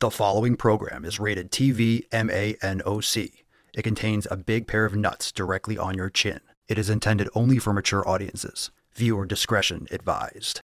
[0.00, 3.32] The following program is rated TV MANOC.
[3.74, 6.38] It contains a big pair of nuts directly on your chin.
[6.68, 8.70] It is intended only for mature audiences.
[8.94, 10.60] Viewer discretion advised.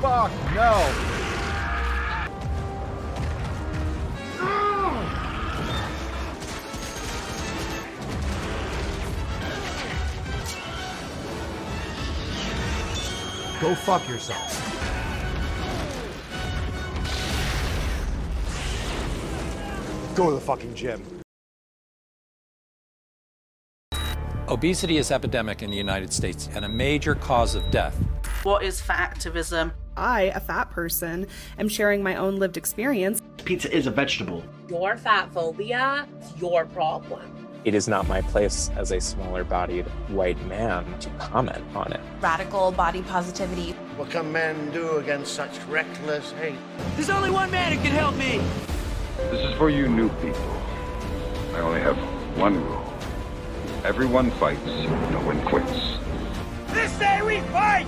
[0.00, 0.94] Fuck no!
[13.60, 14.65] Go fuck yourself.
[20.16, 21.02] Go to the fucking gym.
[24.48, 27.94] Obesity is epidemic in the United States and a major cause of death.
[28.42, 29.72] What is fat activism?
[29.94, 31.26] I, a fat person,
[31.58, 33.20] am sharing my own lived experience.
[33.44, 34.42] Pizza is a vegetable.
[34.68, 37.48] Your fat phobia is your problem.
[37.64, 42.00] It is not my place as a smaller bodied white man to comment on it.
[42.22, 43.72] Radical body positivity.
[43.96, 46.56] What can men do against such reckless hate?
[46.94, 48.40] There's only one man who can help me.
[49.16, 50.62] This is for you new people.
[51.54, 51.96] I only have
[52.36, 52.84] one rule.
[53.82, 55.96] Everyone fights, no one quits.
[56.74, 57.86] This day we fight!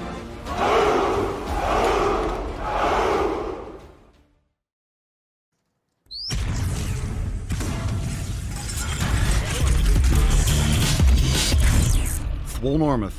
[12.57, 13.13] Swolenormous.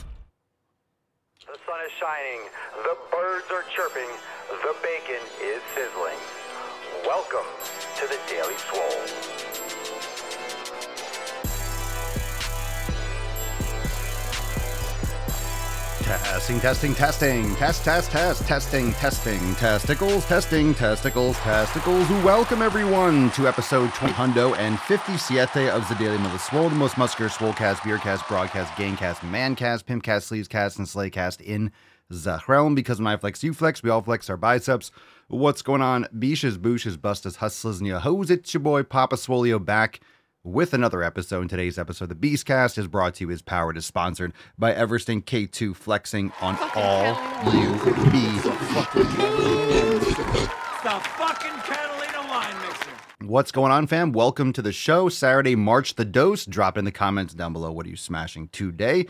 [1.46, 2.42] The sun is shining,
[2.84, 4.10] the birds are chirping,
[4.50, 6.18] the bacon is sizzling.
[7.06, 7.46] Welcome
[8.00, 8.82] to the Daily Swole.
[16.04, 22.10] Testing, testing, testing, test, test, test, testing, testing, testicles, testing, testicles, testicles.
[22.24, 26.98] Welcome everyone to episode 20 hundo and 57 of the Daily Mother Swole, the most
[26.98, 31.70] muscular swolecast, beercast, broadcast, gamecast, mancast, pimpcast, sleevescast, and slaycast in
[32.10, 32.76] the realm.
[32.76, 34.90] Because when I flex, you flex, we all flex our biceps.
[35.32, 36.08] What's going on?
[36.18, 38.32] Beaches, booshes, bustas, hustlers, and your hoes.
[38.32, 40.00] It's your boy Papa Swolio back
[40.44, 41.44] with another episode.
[41.44, 45.24] In today's episode, the Beastcast is brought to you, is powered, is sponsored by Eversting
[45.24, 47.10] K2 flexing on all
[47.54, 47.74] you
[48.10, 48.26] be.
[48.42, 48.56] The
[51.00, 52.90] fucking Catalina wine mixer.
[53.22, 54.12] What's going on, fam?
[54.12, 55.10] Welcome to the show.
[55.10, 56.44] Saturday, March the dose.
[56.44, 57.72] Drop in the comments down below.
[57.72, 59.06] What are you smashing today?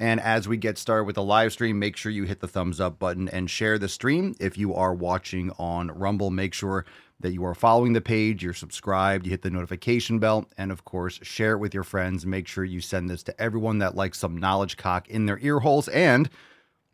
[0.00, 2.80] And as we get started with the live stream, make sure you hit the thumbs
[2.80, 4.34] up button and share the stream.
[4.40, 6.86] If you are watching on Rumble, make sure
[7.20, 10.86] that you are following the page, you're subscribed, you hit the notification bell, and of
[10.86, 12.24] course, share it with your friends.
[12.24, 15.60] Make sure you send this to everyone that likes some knowledge cock in their ear
[15.60, 15.86] holes.
[15.88, 16.30] And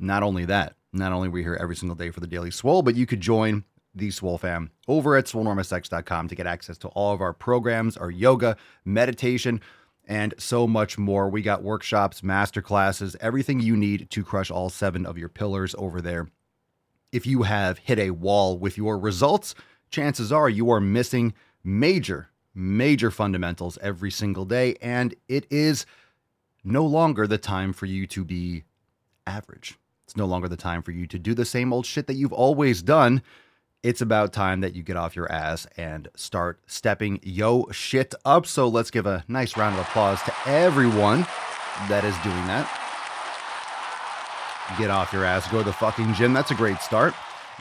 [0.00, 2.82] not only that, not only are we here every single day for the Daily Swole,
[2.82, 3.62] but you could join
[3.94, 8.10] the Swole fam over at swolenormousx.com to get access to all of our programs, our
[8.10, 9.60] yoga, meditation,
[10.06, 11.28] and so much more.
[11.28, 15.74] We got workshops, master classes, everything you need to crush all seven of your pillars
[15.78, 16.28] over there.
[17.12, 19.54] If you have hit a wall with your results,
[19.90, 21.34] chances are you are missing
[21.64, 24.76] major, major fundamentals every single day.
[24.80, 25.86] And it is
[26.62, 28.64] no longer the time for you to be
[29.26, 29.78] average.
[30.04, 32.32] It's no longer the time for you to do the same old shit that you've
[32.32, 33.22] always done.
[33.82, 38.46] It's about time that you get off your ass and start stepping yo shit up.
[38.46, 41.26] So let's give a nice round of applause to everyone
[41.88, 42.68] that is doing that.
[44.78, 46.32] Get off your ass, go to the fucking gym.
[46.32, 47.14] That's a great start.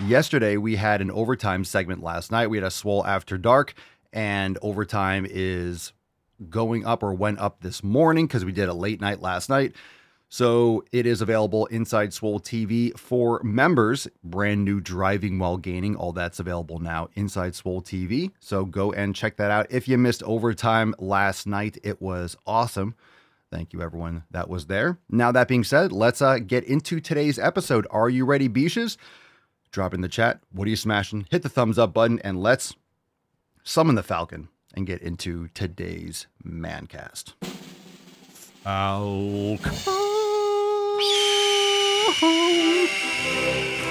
[0.04, 2.50] Yesterday, we had an overtime segment last night.
[2.50, 3.76] We had a swole after dark,
[4.12, 5.94] and overtime is
[6.50, 9.74] going up or went up this morning because we did a late night last night.
[10.30, 14.08] So it is available inside Swole TV for members.
[14.24, 15.96] Brand new driving while gaining.
[15.96, 18.32] All that's available now inside Swole TV.
[18.40, 19.68] So go and check that out.
[19.70, 22.96] If you missed overtime last night, it was awesome.
[23.52, 24.98] Thank you, everyone that was there.
[25.10, 27.88] Now, that being said, let's uh, get into today's episode.
[27.92, 28.98] Are you ready, Beaches?
[29.72, 30.40] Drop in the chat.
[30.52, 31.28] What are you smashing?
[31.30, 32.76] Hit the thumbs up button and let's
[33.64, 37.34] summon the Falcon and get into today's Mancast.
[38.64, 40.15] Falcon.
[42.14, 43.85] home.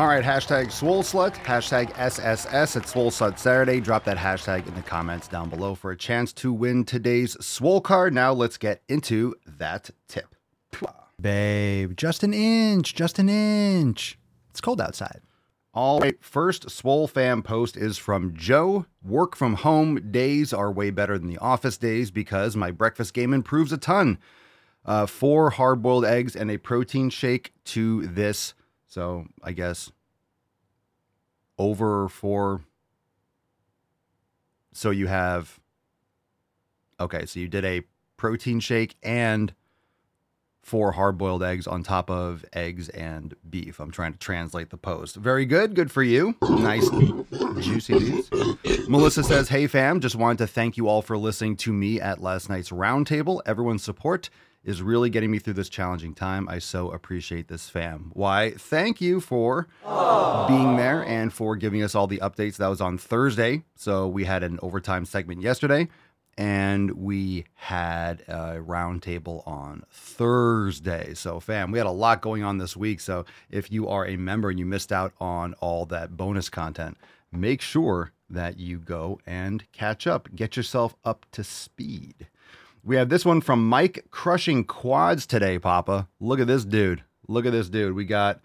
[0.00, 3.80] All right, hashtag Swole Slut, hashtag SSS at Swole Slut Saturday.
[3.80, 7.82] Drop that hashtag in the comments down below for a chance to win today's Swole
[7.82, 8.14] card.
[8.14, 10.34] Now let's get into that tip.
[11.20, 14.18] Babe, just an inch, just an inch.
[14.48, 15.20] It's cold outside.
[15.74, 18.86] All right, first Swole fam post is from Joe.
[19.04, 23.34] Work from home days are way better than the office days because my breakfast game
[23.34, 24.16] improves a ton.
[24.82, 28.54] Uh, four hard boiled eggs and a protein shake to this.
[28.90, 29.90] So I guess
[31.58, 32.62] over four.
[34.72, 35.58] So you have.
[36.98, 37.82] Okay, so you did a
[38.18, 39.54] protein shake and
[40.60, 43.80] four hard boiled eggs on top of eggs and beef.
[43.80, 45.16] I'm trying to translate the post.
[45.16, 45.74] Very good.
[45.74, 46.34] Good for you.
[46.42, 46.88] Nice,
[47.60, 48.22] juicy.
[48.88, 52.20] Melissa says, Hey fam, just wanted to thank you all for listening to me at
[52.20, 53.40] last night's roundtable.
[53.46, 54.30] Everyone's support
[54.64, 56.48] is really getting me through this challenging time.
[56.48, 58.10] I so appreciate this fam.
[58.14, 59.68] Why, thank you for
[60.48, 62.56] being there and for giving us all the updates.
[62.56, 63.64] That was on Thursday.
[63.74, 65.88] So we had an overtime segment yesterday
[66.36, 71.12] and we had a roundtable on Thursday.
[71.14, 73.00] So, fam, we had a lot going on this week.
[73.00, 76.96] So, if you are a member and you missed out on all that bonus content,
[77.30, 80.28] make sure that you go and catch up.
[80.34, 82.28] Get yourself up to speed.
[82.82, 86.08] We have this one from Mike crushing quads today, Papa.
[86.18, 87.02] Look at this dude.
[87.28, 87.94] Look at this dude.
[87.94, 88.40] We got,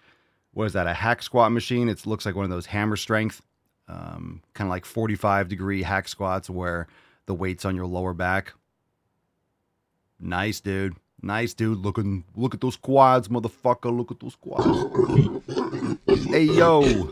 [0.53, 1.87] what is that, a hack squat machine?
[1.87, 3.41] It looks like one of those hammer strength,
[3.87, 6.87] um, kind of like 45 degree hack squats where
[7.27, 8.53] the weights on your lower back.
[10.19, 10.95] Nice, dude.
[11.21, 11.79] Nice, dude.
[11.79, 13.95] Looking, look at those quads, motherfucker.
[13.95, 14.65] Look at those quads.
[16.29, 17.09] hey, yo.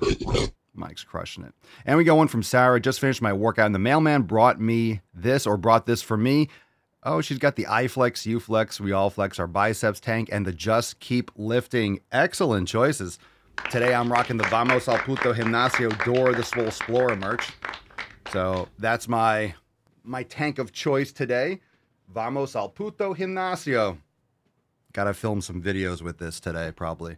[0.75, 1.53] Mike's crushing it.
[1.85, 2.79] And we got one from Sarah.
[2.79, 6.49] Just finished my workout, and the mailman brought me this or brought this for me.
[7.05, 11.01] Oh, she's got the iFlex, UFlex, we all flex our biceps tank, and the Just
[11.01, 11.99] Keep Lifting.
[12.13, 13.19] Excellent choices.
[13.69, 17.51] Today I'm rocking the Vamos al Puto Gimnasio Door the Swole Explorer merch.
[18.31, 19.53] So that's my
[20.03, 21.59] my tank of choice today.
[22.07, 23.97] Vamos al puto gimnasio.
[24.93, 27.17] Gotta film some videos with this today, probably.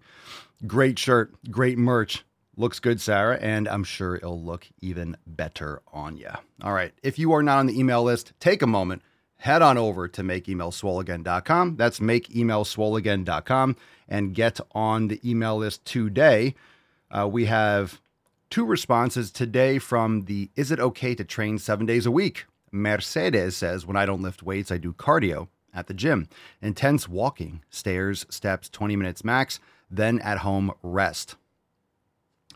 [0.65, 2.23] Great shirt, great merch.
[2.57, 6.29] Looks good, Sarah, and I'm sure it'll look even better on you.
[6.61, 9.01] All right, if you are not on the email list, take a moment,
[9.37, 11.75] head on over to makeemailswoleagain.com.
[11.75, 13.75] That's makeemailswoleagain.com
[14.07, 16.55] and get on the email list today.
[17.11, 18.01] Uh, we have
[18.49, 22.45] two responses today from the Is It Okay to Train Seven Days a Week
[22.75, 26.27] Mercedes says, When I don't lift weights, I do cardio at the gym.
[26.61, 29.59] Intense walking, stairs, steps, 20 minutes max,
[29.89, 31.35] then at home rest.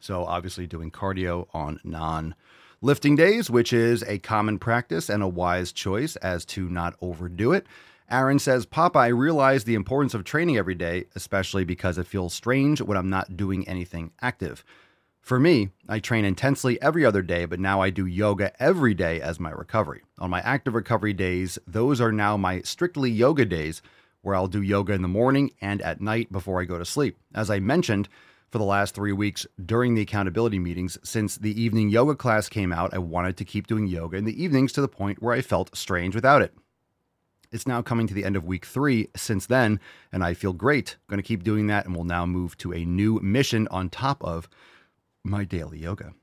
[0.02, 2.36] So, obviously, doing cardio on non
[2.82, 7.52] lifting days, which is a common practice and a wise choice as to not overdo
[7.52, 7.66] it.
[8.10, 12.34] Aaron says, Papa, I realize the importance of training every day, especially because it feels
[12.34, 14.64] strange when I'm not doing anything active.
[15.22, 19.22] For me, I train intensely every other day, but now I do yoga every day
[19.22, 20.02] as my recovery.
[20.18, 23.84] On my active recovery days, those are now my strictly yoga days,
[24.22, 27.20] where I'll do yoga in the morning and at night before I go to sleep.
[27.36, 28.10] As I mentioned,
[28.50, 32.72] for the last three weeks during the accountability meetings, since the evening yoga class came
[32.72, 35.42] out, I wanted to keep doing yoga in the evenings to the point where I
[35.42, 36.54] felt strange without it.
[37.52, 39.80] It's now coming to the end of week three since then,
[40.12, 40.98] and I feel great.
[41.08, 44.24] Going to keep doing that, and we'll now move to a new mission on top
[44.24, 44.48] of
[45.24, 46.14] my daily yoga.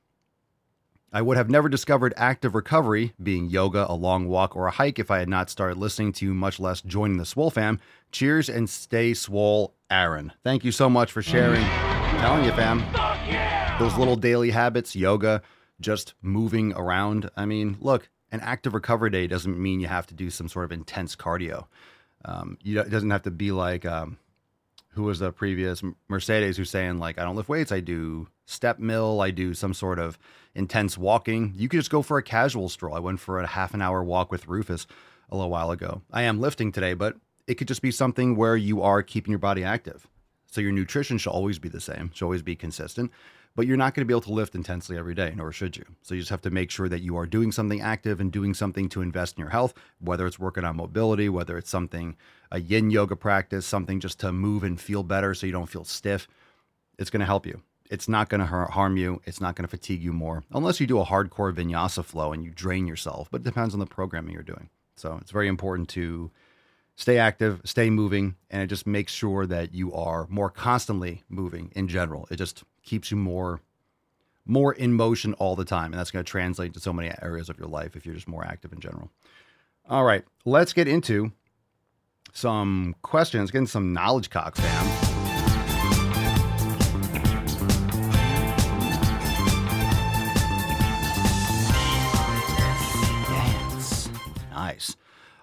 [1.12, 4.98] I would have never discovered active recovery, being yoga, a long walk, or a hike,
[4.98, 7.80] if I had not started listening to much less joining the Swole fam.
[8.12, 10.32] Cheers and stay swole, Aaron.
[10.44, 11.64] Thank you so much for sharing.
[12.18, 12.82] Telling you, fam.
[13.78, 15.42] Those little daily habits, yoga,
[15.80, 17.30] just moving around.
[17.36, 20.64] I mean, look, an active recovery day doesn't mean you have to do some sort
[20.64, 21.66] of intense cardio.
[22.24, 24.18] Um, you, it doesn't have to be like um,
[24.90, 28.78] who was the previous Mercedes who's saying like I don't lift weights, I do step
[28.78, 30.18] mill, I do some sort of
[30.54, 31.52] intense walking.
[31.54, 32.94] You could just go for a casual stroll.
[32.94, 34.86] I went for a half an hour walk with Rufus
[35.30, 36.02] a little while ago.
[36.12, 39.38] I am lifting today, but it could just be something where you are keeping your
[39.38, 40.08] body active.
[40.56, 43.12] So your nutrition should always be the same, should always be consistent,
[43.56, 45.84] but you're not going to be able to lift intensely every day, nor should you.
[46.00, 48.54] So you just have to make sure that you are doing something active and doing
[48.54, 52.16] something to invest in your health, whether it's working on mobility, whether it's something,
[52.50, 55.84] a yin yoga practice, something just to move and feel better so you don't feel
[55.84, 56.26] stiff.
[56.98, 57.60] It's going to help you.
[57.90, 59.20] It's not going to harm you.
[59.26, 62.42] It's not going to fatigue you more, unless you do a hardcore vinyasa flow and
[62.42, 63.28] you drain yourself.
[63.30, 64.70] But it depends on the programming you're doing.
[64.96, 66.30] So it's very important to
[66.96, 71.70] stay active, stay moving, and it just makes sure that you are more constantly moving
[71.76, 72.26] in general.
[72.30, 73.60] It just keeps you more
[74.48, 77.48] more in motion all the time, and that's going to translate to so many areas
[77.48, 79.10] of your life if you're just more active in general.
[79.88, 81.32] All right, let's get into
[82.32, 84.86] some questions, getting some knowledge cock fam.
[94.52, 94.96] Nice.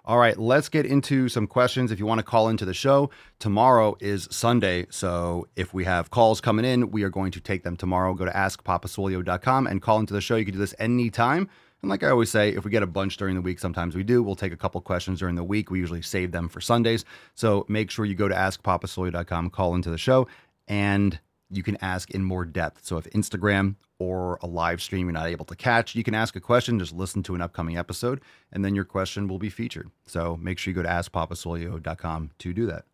[0.06, 1.90] All right, let's get into some questions.
[1.90, 4.86] If you want to call into the show, tomorrow is Sunday.
[4.90, 8.14] So if we have calls coming in, we are going to take them tomorrow.
[8.14, 10.36] Go to askpapaswolio.com and call into the show.
[10.36, 11.48] You can do this anytime.
[11.82, 14.04] And like I always say, if we get a bunch during the week, sometimes we
[14.04, 14.22] do.
[14.22, 15.72] We'll take a couple questions during the week.
[15.72, 17.06] We usually save them for Sundays.
[17.34, 20.28] So make sure you go to askpapaswolio.com, call into the show,
[20.68, 21.18] and
[21.54, 22.86] you can ask in more depth.
[22.86, 26.36] So if Instagram or a live stream you're not able to catch, you can ask
[26.36, 29.92] a question, just listen to an upcoming episode, and then your question will be featured.
[30.06, 32.86] So make sure you go to askpapaswolio.com to do that.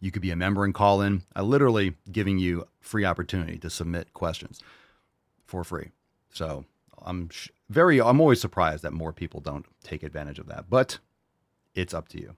[0.00, 1.22] You could be a member and call in.
[1.36, 4.60] I literally giving you free opportunity to submit questions
[5.44, 5.90] for free.
[6.32, 6.64] So
[7.02, 7.28] I'm
[7.68, 10.98] very I'm always surprised that more people don't take advantage of that, but
[11.74, 12.36] it's up to you.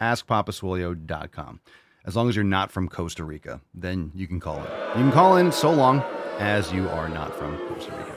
[0.00, 1.60] AskPapaSwolio.com.
[2.08, 4.64] As long as you're not from Costa Rica, then you can call in.
[4.96, 6.00] You can call in so long
[6.38, 8.14] as you are not from Costa Rica.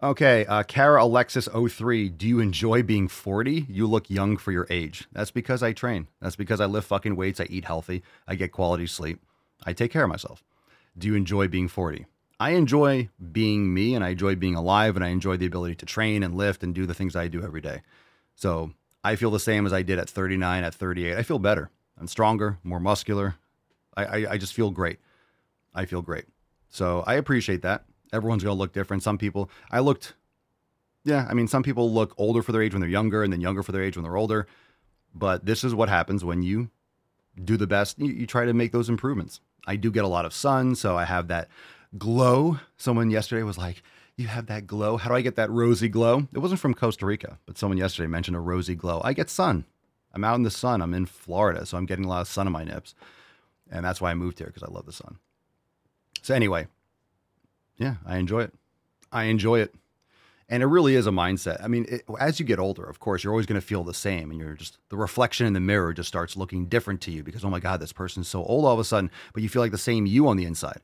[0.00, 3.66] Okay, uh, Kara Alexis 03, do you enjoy being 40?
[3.68, 5.08] You look young for your age.
[5.10, 6.06] That's because I train.
[6.20, 7.40] That's because I lift fucking weights.
[7.40, 8.04] I eat healthy.
[8.28, 9.20] I get quality sleep.
[9.66, 10.44] I take care of myself.
[10.96, 12.06] Do you enjoy being 40?
[12.38, 15.86] I enjoy being me and I enjoy being alive and I enjoy the ability to
[15.86, 17.82] train and lift and do the things I do every day.
[18.36, 18.70] So
[19.02, 21.16] I feel the same as I did at 39, at 38.
[21.16, 21.70] I feel better.
[21.98, 23.36] I'm stronger, more muscular.
[23.96, 24.98] I, I, I just feel great.
[25.74, 26.24] I feel great.
[26.68, 27.84] So I appreciate that.
[28.12, 29.02] Everyone's going to look different.
[29.02, 30.14] Some people, I looked,
[31.04, 33.40] yeah, I mean, some people look older for their age when they're younger and then
[33.40, 34.46] younger for their age when they're older.
[35.14, 36.70] But this is what happens when you
[37.42, 37.98] do the best.
[37.98, 39.40] You, you try to make those improvements.
[39.66, 41.48] I do get a lot of sun, so I have that
[41.96, 42.58] glow.
[42.76, 43.82] Someone yesterday was like,
[44.16, 44.96] You have that glow.
[44.96, 46.28] How do I get that rosy glow?
[46.32, 49.00] It wasn't from Costa Rica, but someone yesterday mentioned a rosy glow.
[49.04, 49.64] I get sun.
[50.14, 50.80] I'm out in the sun.
[50.80, 52.94] I'm in Florida, so I'm getting a lot of sun on my nips.
[53.70, 55.18] And that's why I moved here because I love the sun.
[56.22, 56.68] So, anyway,
[57.76, 58.54] yeah, I enjoy it.
[59.10, 59.74] I enjoy it.
[60.48, 61.62] And it really is a mindset.
[61.64, 63.94] I mean, it, as you get older, of course, you're always going to feel the
[63.94, 64.30] same.
[64.30, 67.44] And you're just, the reflection in the mirror just starts looking different to you because,
[67.44, 69.72] oh my God, this person's so old all of a sudden, but you feel like
[69.72, 70.80] the same you on the inside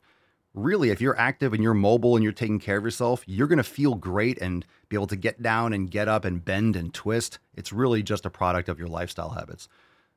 [0.53, 3.57] really, if you're active and you're mobile and you're taking care of yourself, you're going
[3.57, 6.93] to feel great and be able to get down and get up and bend and
[6.93, 7.39] twist.
[7.55, 9.67] It's really just a product of your lifestyle habits.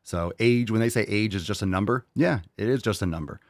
[0.02, 3.06] So, age, when they say age is just a number, yeah, it is just a
[3.06, 3.40] number.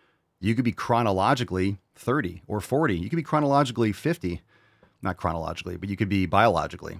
[0.40, 2.96] You could be chronologically 30 or 40.
[2.96, 4.42] You could be chronologically 50,
[5.02, 6.98] not chronologically, but you could be biologically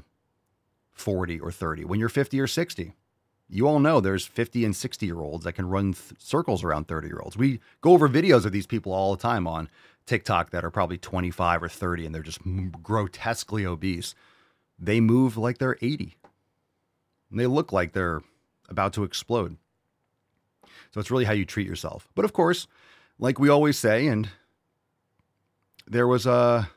[0.93, 2.95] 40 or 30 when you're 50 or 60
[3.49, 6.89] you all know there's 50 and 60 year olds that can run th- circles around
[6.89, 7.37] 30 year olds.
[7.37, 9.69] We go over videos of these people all the time on
[10.07, 12.41] TikTok that are probably 25 or 30 and they're just
[12.83, 14.15] grotesquely obese.
[14.79, 16.17] They move like they're 80.
[17.31, 18.23] And they look like they're
[18.69, 19.57] about to explode.
[20.93, 22.09] So it's really how you treat yourself.
[22.15, 22.67] But of course,
[23.19, 24.31] like we always say, and
[25.87, 26.71] there was a,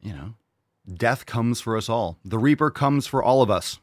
[0.00, 0.34] you know,
[0.92, 2.18] death comes for us all.
[2.24, 3.78] The Reaper comes for all of us.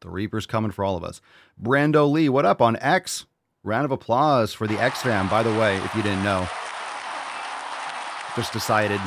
[0.00, 1.20] The Reaper's coming for all of us.
[1.60, 3.26] Brando Lee, what up on X?
[3.64, 6.46] Round of applause for the X fam, by the way, if you didn't know.
[8.36, 9.00] Just decided,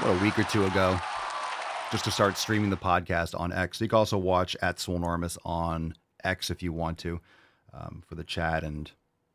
[0.00, 0.98] what, a week or two ago,
[1.92, 3.80] just to start streaming the podcast on X.
[3.80, 5.94] You can also watch at Swolenormous on
[6.24, 7.20] X if you want to
[7.72, 8.90] um, for the chat and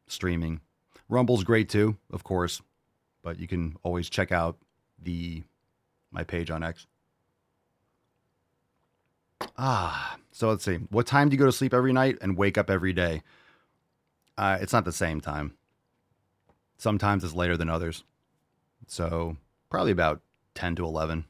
[0.07, 0.59] streaming.
[1.07, 2.61] Rumble's great too, of course,
[3.23, 4.57] but you can always check out
[5.01, 5.43] the
[6.11, 6.85] my page on X.
[9.57, 10.75] Ah, so let's see.
[10.89, 13.21] What time do you go to sleep every night and wake up every day?
[14.37, 15.53] Uh, it's not the same time.
[16.77, 18.03] Sometimes it's later than others.
[18.87, 19.37] So
[19.69, 20.21] probably about
[20.55, 21.25] 10 to 11.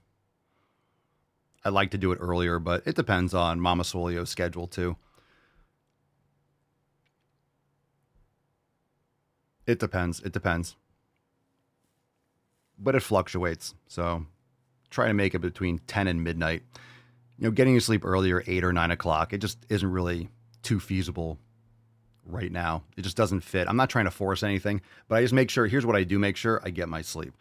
[1.65, 4.95] I like to do it earlier, but it depends on Mama Swolio's schedule too.
[9.65, 10.19] It depends.
[10.21, 10.75] It depends.
[12.77, 13.73] But it fluctuates.
[13.87, 14.25] So
[14.89, 16.63] try to make it between 10 and midnight
[17.37, 20.29] you know, getting to sleep earlier, eight or nine o'clock, it just isn't really
[20.61, 21.37] too feasible
[22.25, 22.83] right now.
[22.95, 23.67] It just doesn't fit.
[23.67, 25.67] I'm not trying to force anything, but I just make sure.
[25.67, 27.33] Here's what I do: make sure I get my sleep.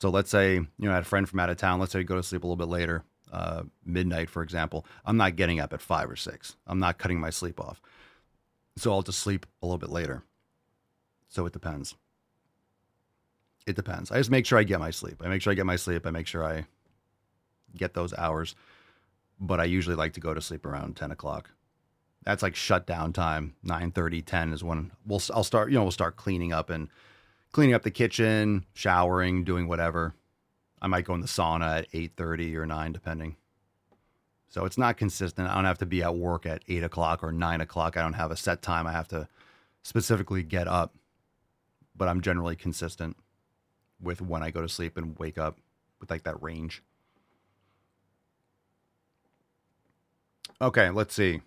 [0.00, 1.80] So let's say you know I had a friend from out of town.
[1.80, 4.86] Let's say I go to sleep a little bit later, uh, midnight, for example.
[5.04, 6.56] I'm not getting up at five or six.
[6.66, 7.80] I'm not cutting my sleep off.
[8.76, 10.22] So I'll just sleep a little bit later.
[11.28, 11.94] So it depends.
[13.66, 14.10] It depends.
[14.10, 15.22] I just make sure I get my sleep.
[15.22, 16.06] I make sure I get my sleep.
[16.06, 16.66] I make sure I
[17.76, 18.54] get those hours
[19.42, 21.50] but I usually like to go to sleep around 10 o'clock.
[22.24, 23.56] That's like shutdown time.
[23.64, 26.88] 9 30, 10 is when we'll, I'll start, you know, we'll start cleaning up and
[27.50, 30.14] cleaning up the kitchen, showering, doing whatever.
[30.80, 33.36] I might go in the sauna at 8 30 or 9, depending.
[34.48, 35.48] So it's not consistent.
[35.48, 37.96] I don't have to be at work at 8 o'clock or 9 o'clock.
[37.96, 39.26] I don't have a set time I have to
[39.82, 40.94] specifically get up,
[41.96, 43.16] but I'm generally consistent
[44.00, 45.58] with when I go to sleep and wake up
[46.00, 46.82] with like that range.
[50.62, 51.40] Okay, let's see.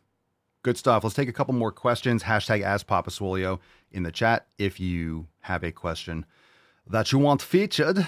[0.62, 1.06] Good stuff.
[1.06, 2.24] Let's take a couple more questions.
[2.24, 6.26] Hashtag Ask Papa Swolio in the chat if you have a question
[6.86, 8.06] that you want featured.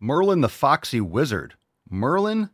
[0.00, 1.54] Merlin the Foxy Wizard.
[1.88, 2.50] Merlin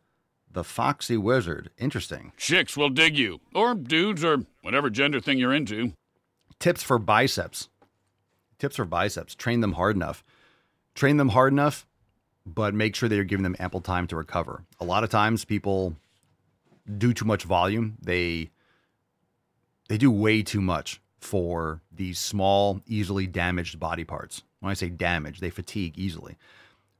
[0.52, 1.70] the Foxy Wizard.
[1.78, 2.32] Interesting.
[2.36, 5.94] Chicks will dig you, or dudes, or whatever gender thing you're into.
[6.58, 7.70] Tips for biceps.
[8.58, 9.34] Tips for biceps.
[9.34, 10.22] Train them hard enough.
[10.94, 11.86] Train them hard enough,
[12.44, 14.64] but make sure that you're giving them ample time to recover.
[14.78, 15.96] A lot of times people
[16.98, 17.96] do too much volume.
[18.00, 18.50] They
[19.88, 24.42] they do way too much for these small, easily damaged body parts.
[24.60, 26.36] When I say damage, they fatigue easily.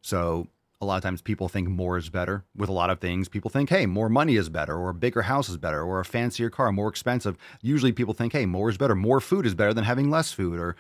[0.02, 0.48] So
[0.80, 3.28] a lot of times people think more is better with a lot of things.
[3.28, 6.04] People think, hey, more money is better, or a bigger house is better, or a
[6.04, 7.36] fancier car, more expensive.
[7.62, 8.94] Usually people think, hey, more is better.
[8.94, 10.76] More food is better than having less food, or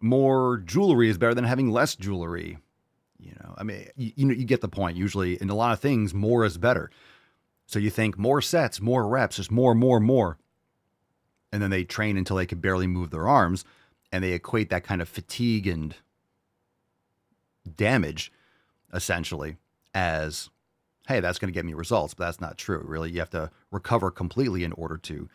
[0.00, 2.58] more jewelry is better than having less jewelry.
[3.18, 4.96] You know, I mean, you, you know, you get the point.
[4.96, 6.90] Usually, in a lot of things, more is better.
[7.66, 10.38] So you think more sets, more reps, just more, more, more.
[11.52, 13.64] And then they train until they can barely move their arms,
[14.12, 15.94] and they equate that kind of fatigue and
[17.76, 18.30] damage
[18.92, 19.56] essentially
[19.94, 20.50] as
[21.08, 23.10] hey that's going to get me results but that's not true really.
[23.10, 25.28] You have to recover completely in order to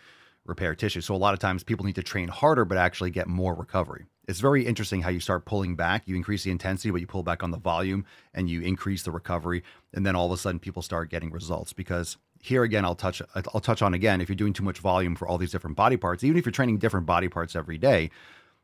[0.45, 1.01] repair tissue.
[1.01, 4.05] So a lot of times people need to train harder but actually get more recovery
[4.29, 7.23] it's very interesting how you start pulling back you increase the intensity but you pull
[7.23, 10.59] back on the volume and you increase the recovery and then all of a sudden
[10.59, 14.35] people start getting results because here again I'll touch I'll touch on again if you're
[14.35, 17.05] doing too much volume for all these different body parts even if you're training different
[17.05, 18.09] body parts every day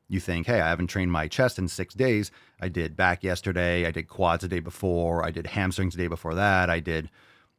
[0.08, 2.32] you think, hey, I haven't trained my chest in six days.
[2.62, 3.86] I did back yesterday.
[3.86, 5.26] I did quads the day before.
[5.26, 6.70] I did hamstrings the day before that.
[6.70, 7.10] I did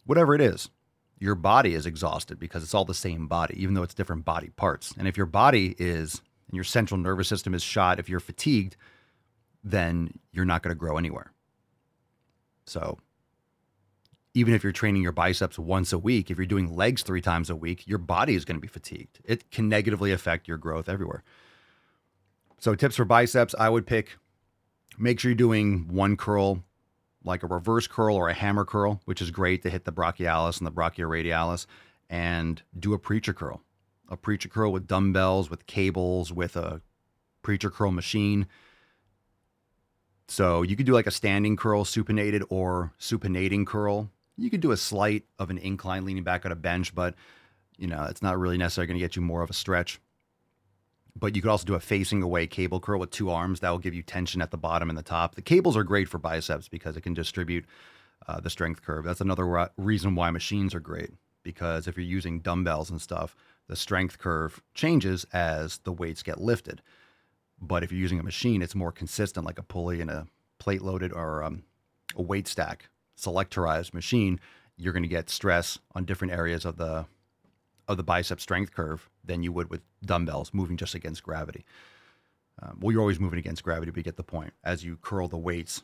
[0.05, 0.71] whatever it is.
[1.19, 4.51] Your body is exhausted because it's all the same body, even though it's different body
[4.51, 4.95] parts.
[4.99, 8.77] And if your body is, and your central nervous system is shot, if you're fatigued,
[9.65, 11.33] then you're not going to grow anywhere.
[12.67, 12.99] So
[14.35, 17.49] even if you're training your biceps once a week, if you're doing legs three times
[17.49, 19.21] a week, your body is going to be fatigued.
[19.25, 21.25] It can negatively affect your growth everywhere.
[22.59, 24.17] So tips for biceps, I would pick
[24.99, 26.63] make sure you're doing one curl
[27.25, 30.59] like a reverse curl or a hammer curl, which is great to hit the brachialis
[30.59, 31.67] and the brachioradialis,
[32.09, 33.63] and do a preacher curl.
[34.09, 36.81] A preacher curl with dumbbells, with cables, with a
[37.43, 38.47] preacher curl machine.
[40.29, 44.11] So you could do like a standing curl, supinated or supinating curl.
[44.37, 47.15] You could do a slight of an incline leaning back on a bench, but
[47.79, 50.01] you know, it's not really necessarily going to get you more of a stretch
[51.19, 53.61] but you could also do a facing away cable curl with two arms.
[53.61, 55.35] That will give you tension at the bottom and the top.
[55.35, 57.65] The cables are great for biceps because it can distribute
[58.29, 59.05] uh, the strength curve.
[59.05, 61.11] That's another re- reason why machines are great
[61.43, 63.35] because if you're using dumbbells and stuff,
[63.69, 66.83] the strength curve changes as the weights get lifted.
[67.61, 70.27] But if you're using a machine, it's more consistent, like a pulley and a
[70.59, 71.65] plate loaded or um,
[72.15, 74.39] a weight stack selectorized machine.
[74.77, 77.07] You're going to get stress on different areas of the
[77.89, 81.65] of the bicep strength curve than you would with dumbbells moving just against gravity.
[82.61, 84.53] Um, well, you're always moving against gravity, but you get the point.
[84.65, 85.83] As you curl the weights,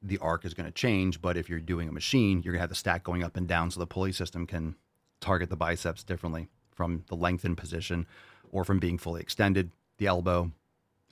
[0.00, 1.20] the arc is going to change.
[1.20, 3.46] But if you're doing a machine, you're going to have the stack going up and
[3.46, 4.76] down, so the pulley system can
[5.20, 8.06] target the biceps differently from the lengthened position
[8.52, 10.50] or from being fully extended, the elbow,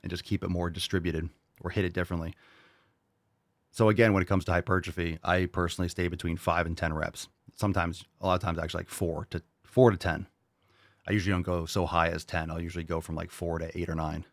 [0.03, 1.29] and just keep it more distributed
[1.61, 2.35] or hit it differently.
[3.71, 7.29] So again, when it comes to hypertrophy, I personally stay between five and ten reps.
[7.55, 10.27] Sometimes, a lot of times, actually like four to four to 10.
[11.09, 12.51] I usually don't go so high as 10.
[12.51, 14.25] I'll usually go from like four to eight or nine.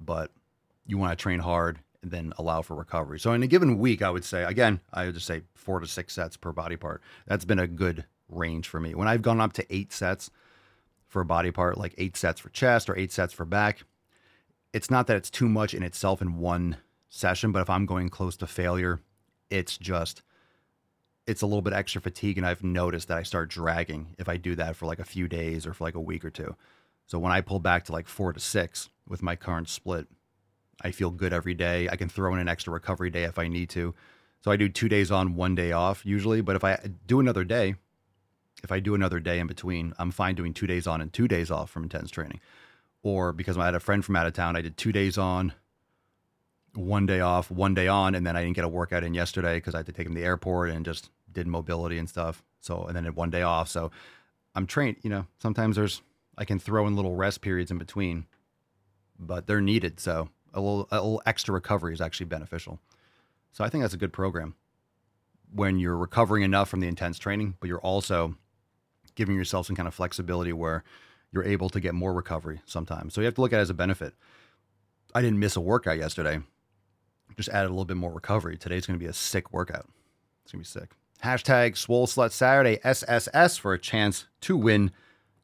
[0.00, 0.30] But
[0.86, 3.18] you want to train hard and then allow for recovery.
[3.18, 5.86] So in a given week, I would say, again, I would just say four to
[5.86, 7.02] six sets per body part.
[7.26, 8.94] That's been a good range for me.
[8.94, 10.30] When I've gone up to eight sets
[11.08, 13.84] for a body part, like eight sets for chest or eight sets for back,
[14.72, 18.08] it's not that it's too much in itself in one session, but if I'm going
[18.08, 19.00] close to failure,
[19.50, 20.22] it's just
[21.26, 24.36] it's a little bit extra fatigue and I've noticed that I start dragging if I
[24.36, 26.56] do that for like a few days or for like a week or two.
[27.06, 30.08] So when I pull back to like 4 to 6 with my current split,
[30.82, 31.88] I feel good every day.
[31.88, 33.94] I can throw in an extra recovery day if I need to.
[34.40, 37.44] So I do 2 days on, 1 day off usually, but if I do another
[37.44, 37.76] day,
[38.62, 41.28] if I do another day in between, I'm fine doing 2 days on and 2
[41.28, 42.40] days off from intense training.
[43.02, 45.52] Or because I had a friend from out of town, I did 2 days on,
[46.74, 49.56] one day off, one day on, and then I didn't get a workout in yesterday
[49.56, 52.42] because I had to take him to the airport and just did mobility and stuff.
[52.60, 53.68] So and then one day off.
[53.68, 53.90] So
[54.54, 54.98] I'm trained.
[55.02, 56.02] You know, sometimes there's
[56.38, 58.26] I can throw in little rest periods in between,
[59.18, 60.00] but they're needed.
[60.00, 62.78] So a little a little extra recovery is actually beneficial.
[63.52, 64.54] So I think that's a good program
[65.52, 68.36] when you're recovering enough from the intense training, but you're also
[69.14, 70.84] giving yourself some kind of flexibility where
[71.32, 73.14] you're able to get more recovery sometimes.
[73.14, 74.14] So you have to look at it as a benefit.
[75.14, 76.40] I didn't miss a workout yesterday
[77.36, 78.56] just added a little bit more recovery.
[78.56, 79.88] Today's going to be a sick workout.
[80.44, 80.90] It's going to be sick.
[81.22, 84.90] Hashtag Swole Slut Saturday SSS for a chance to win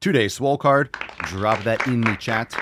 [0.00, 0.92] Two-day swole card.
[1.24, 2.54] Drop that in the chat.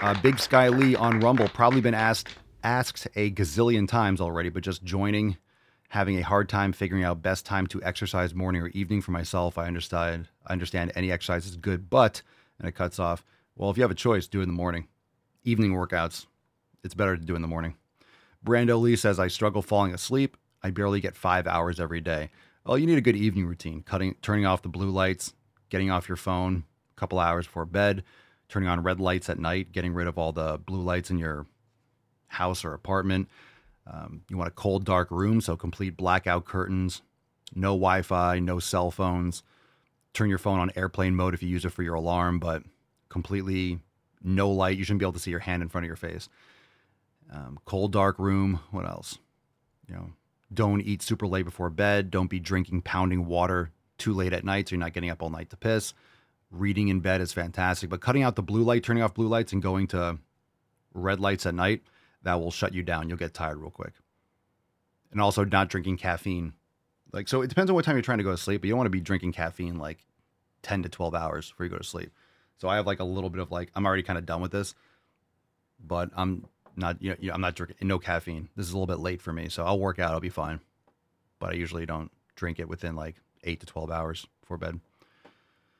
[0.00, 2.28] Uh, Big Sky Lee on Rumble probably been asked
[2.64, 5.36] asked a gazillion times already, but just joining,
[5.94, 9.56] having a hard time figuring out best time to exercise morning or evening for myself.
[9.56, 10.26] I understand.
[10.44, 12.20] I understand any exercise is good, but
[12.58, 13.24] and it cuts off.
[13.54, 14.88] Well, if you have a choice, do it in the morning.
[15.44, 16.26] Evening workouts,
[16.82, 17.76] it's better to do in the morning.
[18.44, 20.36] Brando Lee says I struggle falling asleep.
[20.64, 22.30] I barely get five hours every day.
[22.66, 23.82] Well, you need a good evening routine.
[23.82, 25.32] Cutting, turning off the blue lights,
[25.70, 26.64] getting off your phone
[26.96, 28.02] a couple hours before bed,
[28.48, 31.46] turning on red lights at night, getting rid of all the blue lights in your
[32.26, 33.28] house or apartment.
[33.86, 37.02] Um, you want a cold, dark room, so complete blackout curtains,
[37.54, 39.42] no Wi Fi, no cell phones.
[40.14, 42.62] Turn your phone on airplane mode if you use it for your alarm, but
[43.08, 43.80] completely
[44.22, 44.78] no light.
[44.78, 46.28] You shouldn't be able to see your hand in front of your face.
[47.32, 48.60] Um, cold, dark room.
[48.70, 49.18] What else?
[49.88, 50.12] You know,
[50.52, 52.10] don't eat super late before bed.
[52.10, 55.30] Don't be drinking pounding water too late at night so you're not getting up all
[55.30, 55.94] night to piss.
[56.50, 59.52] Reading in bed is fantastic, but cutting out the blue light, turning off blue lights,
[59.52, 60.18] and going to
[60.92, 61.82] red lights at night,
[62.24, 63.08] that will shut you down.
[63.08, 63.92] You'll get tired real quick.
[65.12, 66.54] And also not drinking caffeine.
[67.12, 68.72] Like, so it depends on what time you're trying to go to sleep, but you
[68.72, 70.04] don't want to be drinking caffeine like
[70.62, 72.10] 10 to 12 hours before you go to sleep.
[72.58, 74.50] So I have like a little bit of like, I'm already kind of done with
[74.50, 74.74] this,
[75.78, 78.48] but I'm not, you know, I'm not drinking no caffeine.
[78.56, 79.48] This is a little bit late for me.
[79.48, 80.12] So I'll work out.
[80.12, 80.60] I'll be fine.
[81.38, 84.80] But I usually don't drink it within like eight to 12 hours before bed.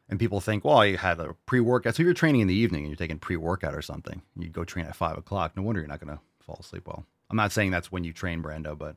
[0.09, 1.97] And people think, well, you had a pre workout.
[1.97, 4.49] So if you're training in the evening and you're taking pre workout or something, you
[4.49, 5.57] go train at five o'clock.
[5.57, 7.05] No wonder you're not going to fall asleep well.
[7.31, 8.97] I'm not saying that's when you train, Brando, but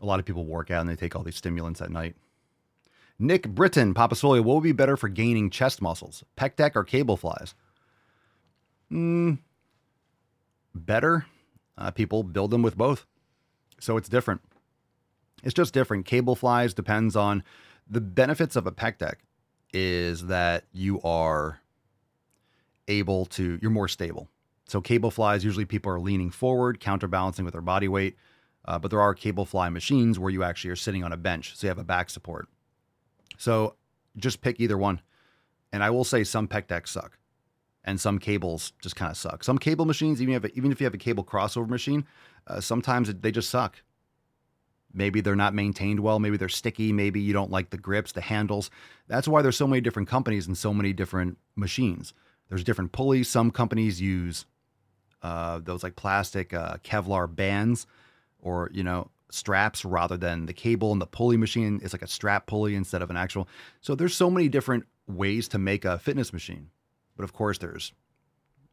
[0.00, 2.16] a lot of people work out and they take all these stimulants at night.
[3.18, 6.82] Nick Britton, Papa Swolio, what would be better for gaining chest muscles, pec deck or
[6.82, 7.54] cable flies?
[8.88, 9.34] Hmm,
[10.74, 11.26] better.
[11.78, 13.06] Uh, people build them with both.
[13.78, 14.40] So it's different.
[15.42, 16.06] It's just different.
[16.06, 17.42] Cable flies depends on
[17.88, 19.20] the benefits of a pec deck
[19.72, 21.60] is that you are
[22.88, 24.28] able to, you're more stable.
[24.72, 28.16] So cable flies, usually people are leaning forward, counterbalancing with their body weight.
[28.64, 31.54] Uh, but there are cable fly machines where you actually are sitting on a bench.
[31.54, 32.48] So you have a back support.
[33.36, 33.74] So
[34.16, 35.02] just pick either one.
[35.74, 37.18] And I will say some pec decks suck
[37.84, 39.44] and some cables just kind of suck.
[39.44, 42.06] Some cable machines, even if, even if you have a cable crossover machine,
[42.46, 43.82] uh, sometimes they just suck.
[44.94, 46.18] Maybe they're not maintained well.
[46.18, 46.94] Maybe they're sticky.
[46.94, 48.70] Maybe you don't like the grips, the handles.
[49.06, 52.14] That's why there's so many different companies and so many different machines.
[52.48, 53.28] There's different pulleys.
[53.28, 54.46] Some companies use
[55.22, 57.86] uh, those like plastic uh, Kevlar bands
[58.40, 62.06] or, you know, straps rather than the cable and the pulley machine is like a
[62.06, 63.48] strap pulley instead of an actual.
[63.80, 66.70] So there's so many different ways to make a fitness machine.
[67.16, 67.92] But of course, there's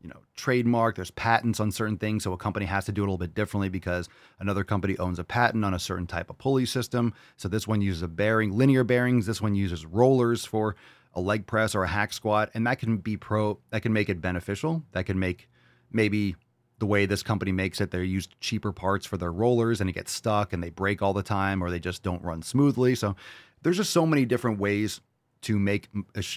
[0.02, 3.04] you know trademark there's patents on certain things so a company has to do it
[3.04, 4.08] a little bit differently because
[4.40, 7.82] another company owns a patent on a certain type of pulley system so this one
[7.82, 10.76] uses a bearing linear bearings this one uses rollers for
[11.16, 14.08] a leg press or a hack squat and that can be pro that can make
[14.08, 15.50] it beneficial that can make
[15.92, 16.36] maybe
[16.80, 19.94] the way this company makes it they use cheaper parts for their rollers and it
[19.94, 23.16] gets stuck and they break all the time or they just don't run smoothly so
[23.62, 25.02] there's just so many different ways
[25.42, 25.90] to make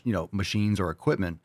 [0.04, 1.38] you know machines or equipment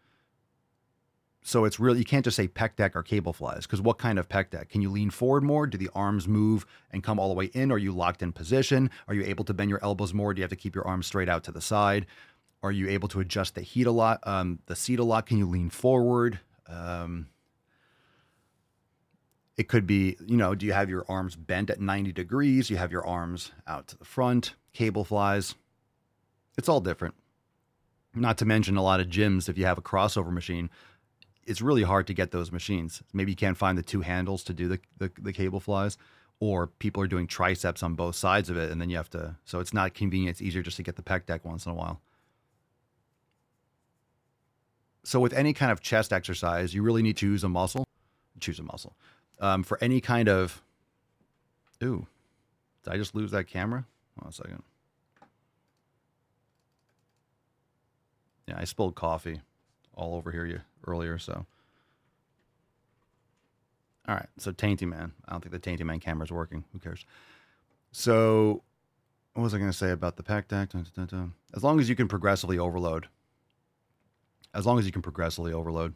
[1.48, 4.20] so it's really you can't just say pec deck or cable flies because what kind
[4.20, 4.68] of pec deck?
[4.68, 5.66] Can you lean forward more?
[5.66, 7.72] Do the arms move and come all the way in?
[7.72, 8.90] Are you locked in position?
[9.08, 10.34] Are you able to bend your elbows more?
[10.34, 12.06] Do you have to keep your arms straight out to the side?
[12.64, 15.26] Are you able to adjust the heat a lot, um, the seat a lot?
[15.26, 16.38] Can you lean forward?
[16.68, 17.28] Um,
[19.58, 22.70] it could be, you know, do you have your arms bent at 90 degrees?
[22.70, 25.56] You have your arms out to the front, cable flies.
[26.58, 27.16] It's all different.
[28.14, 30.70] Not to mention a lot of gyms, if you have a crossover machine,
[31.46, 33.02] it's really hard to get those machines.
[33.14, 35.98] Maybe you can't find the two handles to do the, the, the, cable flies,
[36.40, 39.38] or people are doing triceps on both sides of it, and then you have to.
[39.46, 40.36] So it's not convenient.
[40.36, 42.02] It's easier just to get the pec deck once in a while.
[45.04, 47.86] So with any kind of chest exercise, you really need to use a muscle.
[48.40, 48.96] Choose a muscle
[49.40, 50.62] um, for any kind of.
[51.84, 52.08] Ooh,
[52.84, 53.86] did I just lose that camera?
[54.16, 54.64] Hold on a second.
[58.48, 59.42] Yeah, I spilled coffee
[59.94, 61.20] all over here you earlier.
[61.20, 61.46] So,
[64.08, 64.28] all right.
[64.38, 65.12] So Tainty Man.
[65.28, 66.64] I don't think the Tainty Man camera is working.
[66.72, 67.06] Who cares?
[67.92, 68.64] So,
[69.34, 70.70] what was I going to say about the pec deck?
[71.56, 73.08] As long as you can progressively overload.
[74.54, 75.94] As long as you can progressively overload,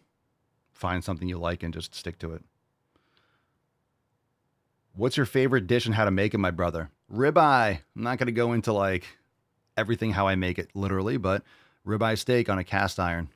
[0.74, 2.44] find something you like and just stick to it.
[4.94, 6.90] What's your favorite dish and how to make it, my brother?
[7.12, 7.80] Ribeye.
[7.96, 9.06] I'm not going to go into like
[9.78, 11.44] everything how I make it literally, but
[11.86, 13.30] ribeye steak on a cast iron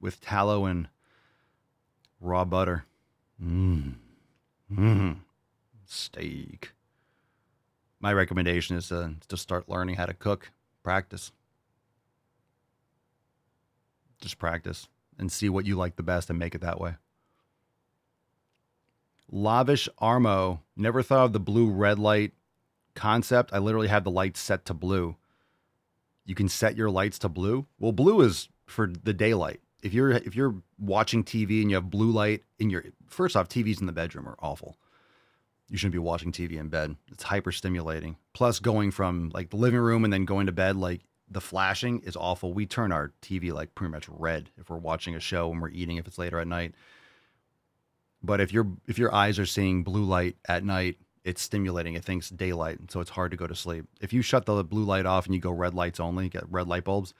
[0.00, 0.88] with tallow and
[2.20, 2.84] raw butter.
[3.42, 3.94] Mmm.
[4.72, 5.16] Mmm.
[5.86, 6.72] Steak.
[7.98, 10.52] My recommendation is to, to start learning how to cook,
[10.82, 11.32] practice.
[14.20, 16.94] Just practice and see what you like the best and make it that way.
[19.30, 20.60] Lavish Armo.
[20.76, 22.32] Never thought of the blue red light
[22.94, 23.52] concept.
[23.52, 25.16] I literally have the lights set to blue.
[26.24, 27.66] You can set your lights to blue.
[27.78, 29.60] Well, blue is for the daylight.
[29.82, 33.48] If you're if you're watching TV and you have blue light in your first off,
[33.48, 34.76] TVs in the bedroom are awful.
[35.70, 36.96] You shouldn't be watching TV in bed.
[37.10, 38.16] It's hyper stimulating.
[38.32, 42.00] Plus, going from like the living room and then going to bed, like the flashing
[42.00, 42.52] is awful.
[42.52, 45.70] We turn our TV like pretty much red if we're watching a show and we're
[45.70, 46.74] eating if it's later at night.
[48.22, 51.94] But if your if your eyes are seeing blue light at night, it's stimulating.
[51.94, 53.86] It thinks daylight, so it's hard to go to sleep.
[54.00, 56.68] If you shut the blue light off and you go red lights only, get red
[56.68, 57.14] light bulbs,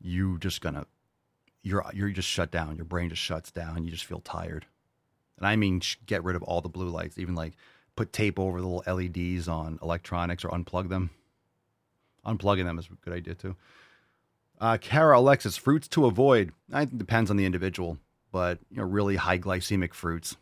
[0.00, 0.86] you just gonna
[1.62, 2.76] you're you're just shut down.
[2.76, 3.84] Your brain just shuts down.
[3.84, 4.66] You just feel tired.
[5.38, 7.18] And I mean, get rid of all the blue lights.
[7.18, 7.54] Even like
[7.96, 11.10] put tape over the little LEDs on electronics or unplug them.
[12.24, 13.56] Unplugging them is a good idea too.
[14.60, 16.52] Uh, Kara Alexis, fruits to avoid.
[16.72, 17.98] I think it depends on the individual,
[18.36, 20.36] but you know, really high glycemic fruits.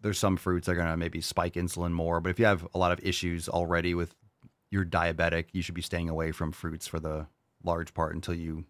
[0.00, 2.78] There's some fruits that are gonna maybe spike insulin more, but if you have a
[2.78, 4.16] lot of issues already with
[4.72, 7.28] you're diabetic, you should be staying away from fruits for the
[7.62, 8.64] large part until you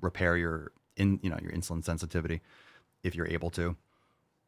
[0.00, 2.42] repair your in you know your insulin sensitivity
[3.02, 3.74] if you're able to.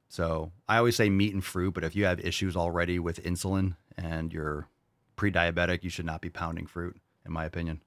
[0.09, 3.75] So I always say meat and fruit, but if you have issues already with insulin
[3.99, 4.69] and you're
[5.17, 7.81] pre-diabetic, you should not be pounding fruit, in my opinion.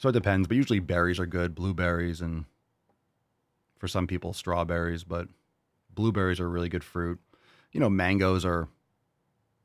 [0.00, 2.46] So it depends, but usually berries are good, blueberries, and
[3.76, 5.28] for some people strawberries, but
[5.94, 7.20] blueberries are really good fruit.
[7.70, 8.68] You know, mangoes are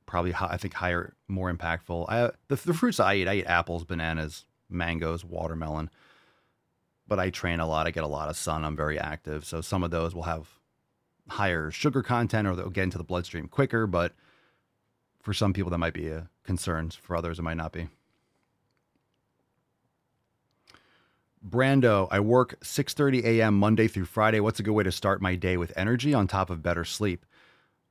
[0.06, 2.08] probably I think higher, more impactful.
[2.10, 5.89] I the, the fruits I eat, I eat apples, bananas, mangoes, watermelon.
[7.08, 7.88] But I train a lot.
[7.88, 8.65] I get a lot of sun.
[8.65, 10.50] I'm very active, so some of those will have
[11.30, 13.88] higher sugar content, or they'll get into the bloodstream quicker.
[13.88, 14.12] But
[15.21, 16.89] for some people, that might be uh, a concern.
[16.89, 17.88] For others, it might not be.
[21.48, 23.60] Brando, I work 6:30 a.m.
[23.60, 24.40] Monday through Friday.
[24.40, 27.24] What's a good way to start my day with energy on top of better sleep?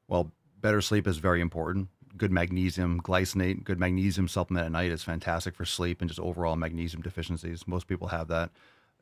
[0.09, 1.89] Well, better sleep is very important.
[2.17, 6.57] Good magnesium glycinate, good magnesium supplement at night is fantastic for sleep and just overall
[6.57, 7.67] magnesium deficiencies.
[7.67, 8.51] Most people have that.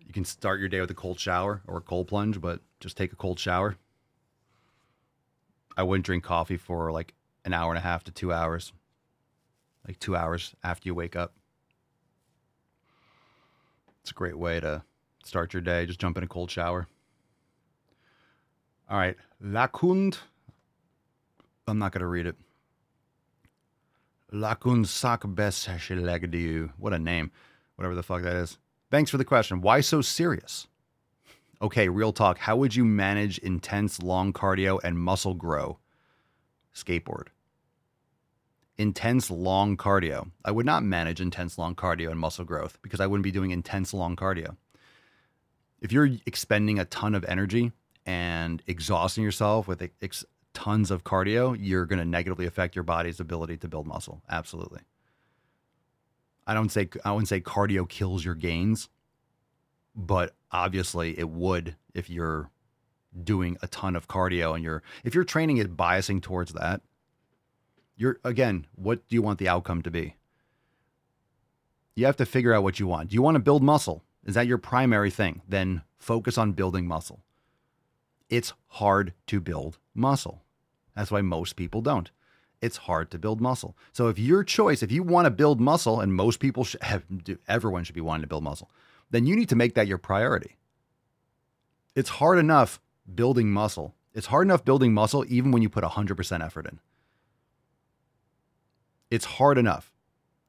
[0.07, 2.97] You can start your day with a cold shower or a cold plunge, but just
[2.97, 3.77] take a cold shower.
[5.77, 7.15] I wouldn't drink coffee for like
[7.47, 8.73] an hour and a half to 2 hours.
[9.87, 11.35] Like 2 hours after you wake up.
[14.03, 14.83] It's a great way to
[15.25, 15.87] start your day.
[15.87, 16.88] Just jump in a cold shower.
[18.91, 19.17] All right.
[19.43, 20.19] Lacund.
[21.67, 22.37] I'm not going to read it.
[24.33, 26.73] Lacund Sakbeshelagdiu.
[26.79, 27.31] What a name.
[27.77, 28.59] Whatever the fuck that is.
[28.91, 29.61] Thanks for the question.
[29.61, 30.67] Why so serious?
[31.61, 32.38] Okay, real talk.
[32.38, 35.79] How would you manage intense long cardio and muscle grow?
[36.75, 37.29] Skateboard
[38.83, 40.31] intense long cardio.
[40.45, 43.53] I would not manage intense long cardio and muscle growth because I wouldn't be doing
[43.53, 44.57] intense long cardio.
[45.81, 47.73] If you're expending a ton of energy
[48.05, 53.21] and exhausting yourself with ex- tons of cardio, you're going to negatively affect your body's
[53.21, 54.21] ability to build muscle.
[54.29, 54.81] Absolutely.
[56.47, 58.88] I don't say I wouldn't say cardio kills your gains,
[59.95, 62.51] but obviously it would if you're
[63.23, 66.81] doing a ton of cardio and you're if you're training it biasing towards that
[67.96, 70.16] you're again, what do you want the outcome to be?
[71.94, 73.11] You have to figure out what you want.
[73.11, 74.02] Do you want to build muscle?
[74.24, 75.42] Is that your primary thing?
[75.48, 77.20] Then focus on building muscle.
[78.31, 80.42] It's hard to build muscle.
[80.96, 82.11] That's why most people don't.
[82.62, 83.76] It's hard to build muscle.
[83.92, 87.05] So if your choice, if you want to build muscle, and most people should have,
[87.48, 88.70] everyone should be wanting to build muscle,
[89.11, 90.57] then you need to make that your priority.
[91.94, 92.81] It's hard enough
[93.14, 93.94] building muscle.
[94.14, 96.78] It's hard enough building muscle even when you put 100% effort in.
[99.12, 99.92] It's hard enough.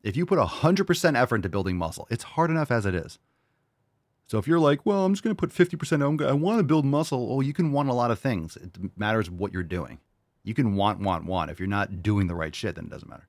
[0.03, 3.19] If you put 100% effort into building muscle, it's hard enough as it is.
[4.25, 6.85] So if you're like, well, I'm just going to put 50%, I want to build
[6.85, 7.27] muscle.
[7.29, 8.55] Oh, you can want a lot of things.
[8.55, 9.99] It matters what you're doing.
[10.45, 11.51] You can want, want, want.
[11.51, 13.27] If you're not doing the right shit, then it doesn't matter.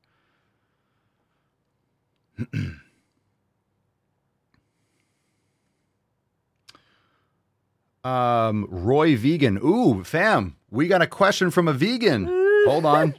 [8.08, 9.58] um, Roy Vegan.
[9.64, 12.26] Ooh, fam, we got a question from a vegan.
[12.66, 13.16] Hold on.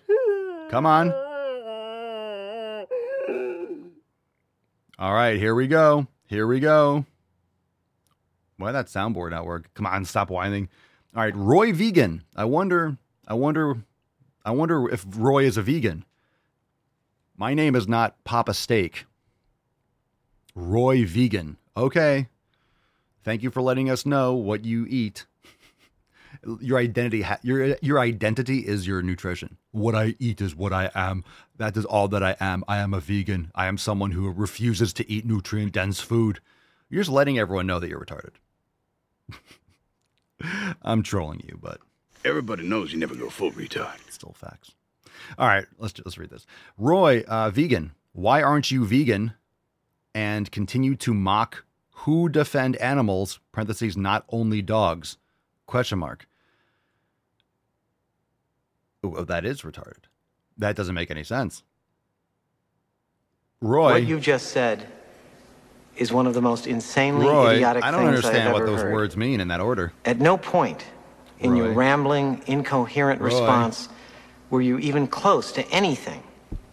[0.69, 1.24] Come on.
[4.97, 6.08] All right, here we go.
[6.27, 7.05] Here we go.
[8.58, 9.73] Why that soundboard not work?
[9.73, 10.69] Come on, stop whining.
[11.13, 12.23] All right, Roy Vegan.
[12.36, 13.77] I wonder, I wonder,
[14.45, 16.05] I wonder if Roy is a vegan.
[17.36, 19.05] My name is not Papa Steak.
[20.55, 21.58] Roy Vegan.
[21.75, 22.29] Okay.
[23.23, 25.25] Thank you for letting us know what you eat.
[26.62, 29.58] Your identity, ha- your your identity is your nutrition.
[29.71, 31.23] What I eat is what I am.
[31.58, 32.63] That is all that I am.
[32.67, 33.51] I am a vegan.
[33.55, 36.39] I am someone who refuses to eat nutrient dense food.
[36.89, 38.34] You're just letting everyone know that you're retarded.
[40.84, 41.79] I'm trolling you, but
[42.23, 43.97] Everybody knows you never go full retard.
[44.12, 44.71] still facts.
[45.38, 46.45] All right, let's let's read this.
[46.77, 47.91] Roy, uh, vegan.
[48.13, 49.34] Why aren't you vegan?
[50.13, 51.65] And continue to mock
[51.99, 53.39] who defend animals?
[53.51, 55.17] Parentheses, not only dogs.
[55.65, 56.27] Question mark.
[59.15, 60.06] Oh, that is retarded.
[60.58, 61.63] That doesn't make any sense.
[63.62, 64.86] Roy, What you've just said
[65.96, 68.82] is one of the most insanely Roy, idiotic I don't things understand I've what those
[68.82, 68.94] heard.
[68.94, 69.94] words mean in that order.
[70.04, 70.86] At no point
[71.39, 73.28] in your rambling, incoherent Roy.
[73.28, 73.89] response
[74.50, 76.22] were you even close to anything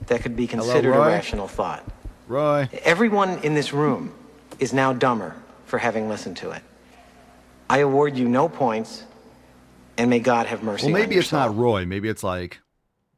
[0.07, 1.07] that could be considered a Roy?
[1.09, 1.85] rational thought.
[2.29, 4.13] Roy, Everyone in this room
[4.59, 5.35] is now dumber
[5.67, 6.63] for having listened to it.
[7.71, 9.05] I award you no points,
[9.99, 11.85] and may God have mercy well, maybe it's not Roy.
[11.85, 12.61] Maybe it's like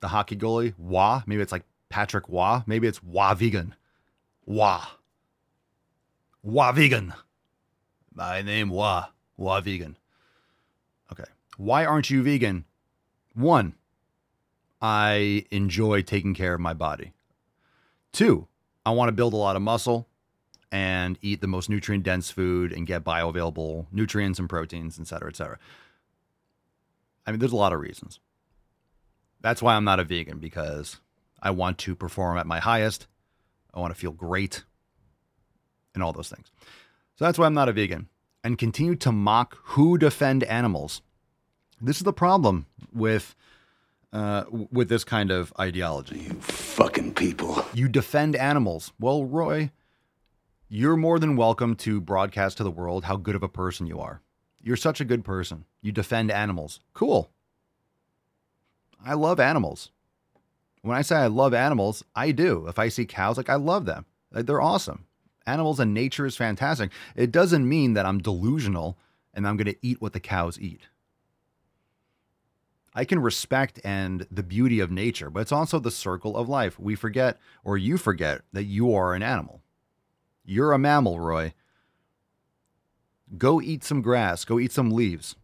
[0.01, 1.23] the hockey goalie, Wah.
[1.27, 2.63] Maybe it's like Patrick Wah.
[2.67, 3.75] Maybe it's Wah Vegan.
[4.47, 4.85] Wah.
[6.43, 7.15] Wah Vegan.
[8.13, 9.07] My name Wah.
[9.37, 9.97] Wah Vegan.
[11.13, 11.25] Okay.
[11.57, 12.65] Why aren't you vegan?
[13.35, 13.75] One,
[14.81, 17.13] I enjoy taking care of my body.
[18.13, 18.47] Two,
[18.87, 20.09] I want to build a lot of muscle
[20.71, 25.29] and eat the most nutrient dense food and get bioavailable nutrients and proteins, et cetera,
[25.29, 25.59] et cetera.
[27.27, 28.21] I mean, there's a lot of reasons.
[29.41, 31.01] That's why I'm not a vegan because
[31.43, 33.07] I want to perform at my highest.
[33.73, 34.65] I want to feel great
[35.95, 36.51] and all those things.
[37.17, 38.09] So that's why I'm not a vegan
[38.43, 41.03] and continue to mock who defend animals.
[41.81, 43.35] This is the problem with
[44.13, 46.21] uh, with this kind of ideology.
[46.21, 47.65] You fucking people.
[47.75, 48.93] You defend animals.
[49.01, 49.73] Well, Roy,
[50.69, 53.99] you're more than welcome to broadcast to the world how good of a person you
[53.99, 54.21] are.
[54.65, 55.67] You're such a good person.
[55.83, 56.81] You defend animals.
[56.95, 57.31] Cool.
[59.05, 59.91] I love animals.
[60.81, 62.67] When I say I love animals, I do.
[62.67, 64.07] If I see cows, like I love them.
[64.33, 65.05] Like, they're awesome.
[65.47, 66.91] Animals and nature is fantastic.
[67.15, 68.97] It doesn't mean that I'm delusional
[69.35, 70.89] and I'm going to eat what the cows eat.
[72.95, 76.79] I can respect and the beauty of nature, but it's also the circle of life.
[76.79, 79.61] We forget, or you forget, that you are an animal.
[80.43, 81.53] You're a mammal, Roy.
[83.37, 85.37] Go eat some grass, go eat some leaves.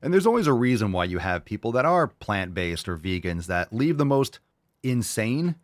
[0.00, 3.46] And there's always a reason why you have people that are plant based or vegans
[3.46, 4.40] that leave the most
[4.82, 5.54] insane,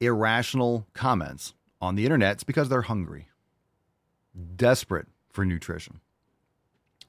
[0.00, 2.32] irrational comments on the internet.
[2.32, 3.28] It's because they're hungry,
[4.56, 6.00] desperate for nutrition.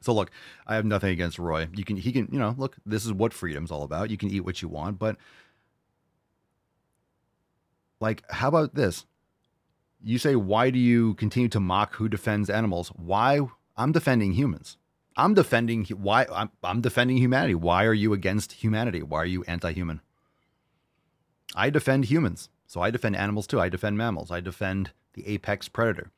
[0.01, 0.31] So look,
[0.67, 1.69] I have nothing against Roy.
[1.73, 4.09] You can he can, you know, look, this is what freedom's all about.
[4.09, 5.15] You can eat what you want, but
[8.01, 9.05] like how about this?
[10.03, 12.89] You say why do you continue to mock who defends animals?
[12.89, 13.39] Why
[13.77, 14.77] I'm defending humans.
[15.15, 17.55] I'm defending why I'm, I'm defending humanity.
[17.55, 19.01] Why are you against humanity?
[19.01, 20.01] Why are you anti-human?
[21.55, 22.49] I defend humans.
[22.67, 23.61] So I defend animals too.
[23.61, 24.29] I defend mammals.
[24.29, 26.11] I defend the apex predator.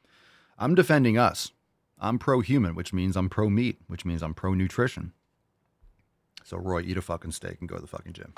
[0.58, 1.52] I'm defending us.
[2.00, 5.14] I'm pro human, which means I'm pro meat, which means I'm pro nutrition.
[6.44, 8.34] So, Roy, eat a fucking steak and go to the fucking gym.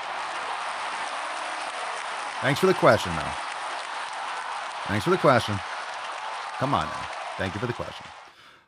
[2.41, 3.56] Thanks for the question, though.
[4.87, 5.59] Thanks for the question.
[6.59, 7.07] Come on now.
[7.37, 8.05] Thank you for the question.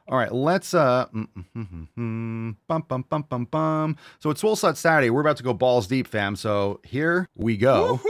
[0.09, 3.95] All right, let's uh mm, mm, mm, bum bum bum bum bum.
[4.19, 5.09] So it's Swole Slut Saturday.
[5.11, 6.35] We're about to go balls deep, fam.
[6.35, 8.01] So here we go.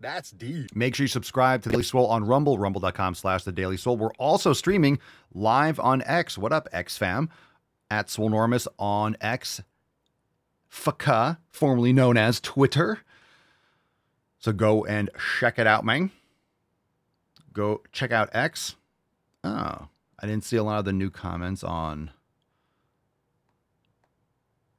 [0.00, 0.74] That's deep.
[0.74, 3.96] Make sure you subscribe to the Daily Swole on Rumble, rumble.com slash the Daily Swole.
[3.96, 4.98] We're also streaming
[5.34, 6.36] live on X.
[6.38, 7.28] What up, X fam?
[7.90, 9.62] At Swolenormous on X.
[10.70, 13.00] FK, formerly known as Twitter.
[14.46, 16.12] So go and check it out, man.
[17.52, 18.76] Go check out X.
[19.42, 19.88] Oh,
[20.20, 22.12] I didn't see a lot of the new comments on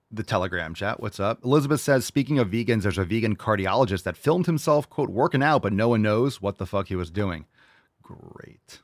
[0.09, 1.01] the Telegram chat.
[1.01, 1.43] What's up?
[1.43, 5.63] Elizabeth says, speaking of vegans, there's a vegan cardiologist that filmed himself, quote, working out,
[5.63, 7.45] but no one knows what the fuck he was doing.
[8.01, 8.79] Great.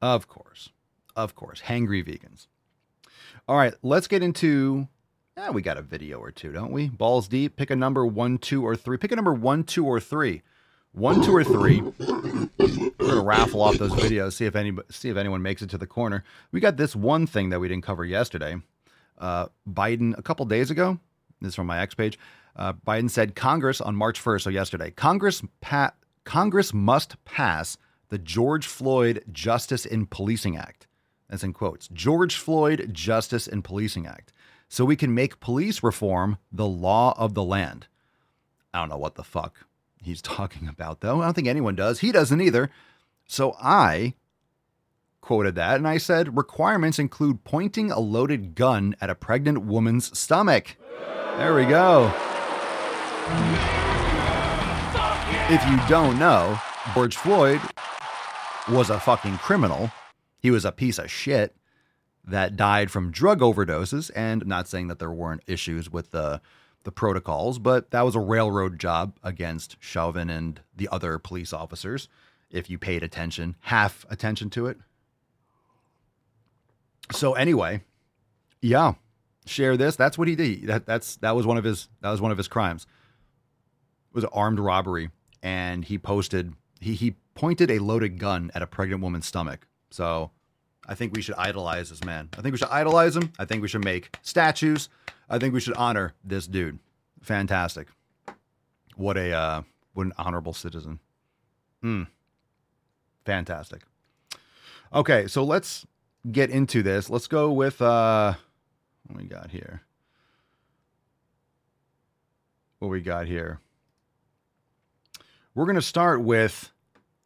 [0.00, 0.70] Of course.
[1.14, 1.60] Of course.
[1.66, 2.46] Hangry vegans.
[3.46, 4.88] All right, let's get into.
[5.36, 6.88] Yeah, we got a video or two, don't we?
[6.88, 7.56] Balls deep.
[7.56, 8.96] Pick a number one, two, or three.
[8.96, 10.42] Pick a number one, two, or three.
[10.92, 11.80] One, two, or three.
[11.80, 14.34] We're gonna raffle off those videos.
[14.34, 16.22] See if any see if anyone makes it to the corner.
[16.52, 18.58] We got this one thing that we didn't cover yesterday.
[19.18, 21.00] Uh, Biden a couple days ago.
[21.40, 22.16] This is from my X page.
[22.54, 27.76] Uh, Biden said Congress on March 1st, so yesterday, Congress pa- Congress must pass
[28.08, 30.86] the George Floyd Justice in Policing Act.
[31.28, 31.88] That's in quotes.
[31.88, 34.32] George Floyd Justice in Policing Act.
[34.74, 37.86] So we can make police reform the law of the land.
[38.72, 39.66] I don't know what the fuck
[40.02, 41.22] he's talking about, though.
[41.22, 42.00] I don't think anyone does.
[42.00, 42.70] He doesn't either.
[43.24, 44.14] So I
[45.20, 50.18] quoted that, and I said requirements include pointing a loaded gun at a pregnant woman's
[50.18, 50.76] stomach.
[51.36, 52.12] There we go.
[55.50, 56.58] If you don't know,
[56.94, 57.60] George Floyd
[58.68, 59.92] was a fucking criminal.
[60.40, 61.54] He was a piece of shit
[62.26, 64.10] that died from drug overdoses.
[64.14, 66.40] And I'm not saying that there weren't issues with the
[66.84, 72.08] the protocols, but that was a railroad job against Chauvin and the other police officers.
[72.50, 74.76] If you paid attention, half attention to it.
[77.10, 77.82] So anyway,
[78.60, 78.94] yeah,
[79.46, 79.96] share this.
[79.96, 80.66] That's what he did.
[80.66, 82.86] That that's that was one of his that was one of his crimes.
[84.10, 85.10] It was an armed robbery,
[85.42, 89.66] and he posted he he pointed a loaded gun at a pregnant woman's stomach.
[89.90, 90.30] So
[90.86, 92.28] I think we should idolize this man.
[92.36, 93.32] I think we should idolize him.
[93.38, 94.88] I think we should make statues.
[95.28, 96.78] I think we should honor this dude.
[97.22, 97.88] Fantastic.
[98.96, 99.62] What a uh,
[99.94, 101.00] what an honorable citizen.
[101.80, 102.04] Hmm.
[103.24, 103.82] Fantastic.
[104.92, 105.86] Okay, so let's
[106.30, 107.08] get into this.
[107.08, 108.34] Let's go with uh
[109.06, 109.82] what we got here.
[112.78, 113.60] What we got here.
[115.54, 116.72] We're to start with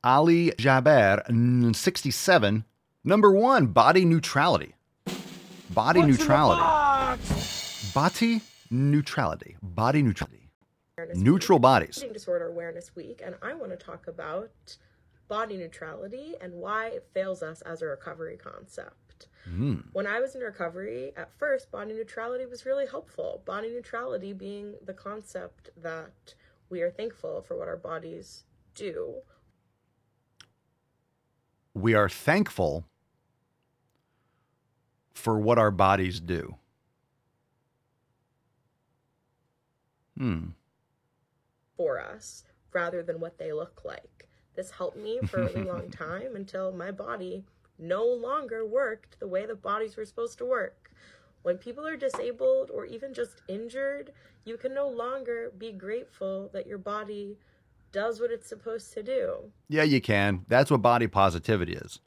[0.04, 2.64] Ali Jaber, 67.
[3.08, 4.74] Number one, body neutrality.
[5.70, 6.60] Body What's neutrality.
[7.94, 9.56] Body neutrality.
[9.62, 10.50] Body neutrality.
[11.14, 11.96] Neutral bodies.
[11.96, 14.76] Eating Disorder Awareness Week, and I want to talk about
[15.26, 19.28] body neutrality and why it fails us as a recovery concept.
[19.50, 19.84] Mm.
[19.94, 23.40] When I was in recovery, at first, body neutrality was really helpful.
[23.46, 26.34] Body neutrality being the concept that
[26.68, 28.44] we are thankful for what our bodies
[28.74, 29.14] do.
[31.72, 32.84] We are thankful
[35.18, 36.56] for what our bodies do.
[40.16, 40.50] Hmm.
[41.76, 44.28] For us, rather than what they look like.
[44.54, 47.44] This helped me for a really long time until my body
[47.78, 50.90] no longer worked the way the bodies were supposed to work.
[51.42, 54.12] When people are disabled or even just injured,
[54.44, 57.38] you can no longer be grateful that your body
[57.92, 59.52] does what it's supposed to do.
[59.68, 60.44] Yeah, you can.
[60.48, 62.00] That's what body positivity is.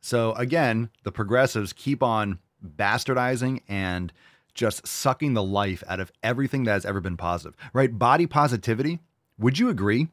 [0.00, 4.12] So again, the progressives keep on bastardizing and
[4.54, 7.96] just sucking the life out of everything that has ever been positive, right?
[7.98, 8.98] Body positivity.
[9.38, 10.08] Would you agree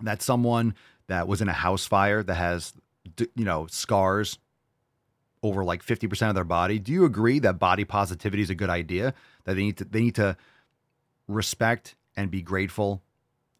[0.00, 0.74] that someone
[1.06, 2.74] that was in a house fire that has,
[3.34, 4.38] you know, scars
[5.42, 8.70] over like 50% of their body, do you agree that body positivity is a good
[8.70, 9.14] idea?
[9.44, 10.36] That they need to, they need to
[11.28, 13.02] respect and be grateful,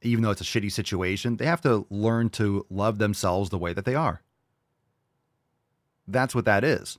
[0.02, 1.36] even though it's a shitty situation.
[1.36, 4.22] They have to learn to love themselves the way that they are.
[6.08, 6.98] That's what that is.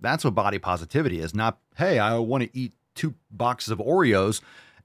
[0.00, 1.34] That's what body positivity is.
[1.34, 4.40] Not, hey, I want to eat two boxes of Oreos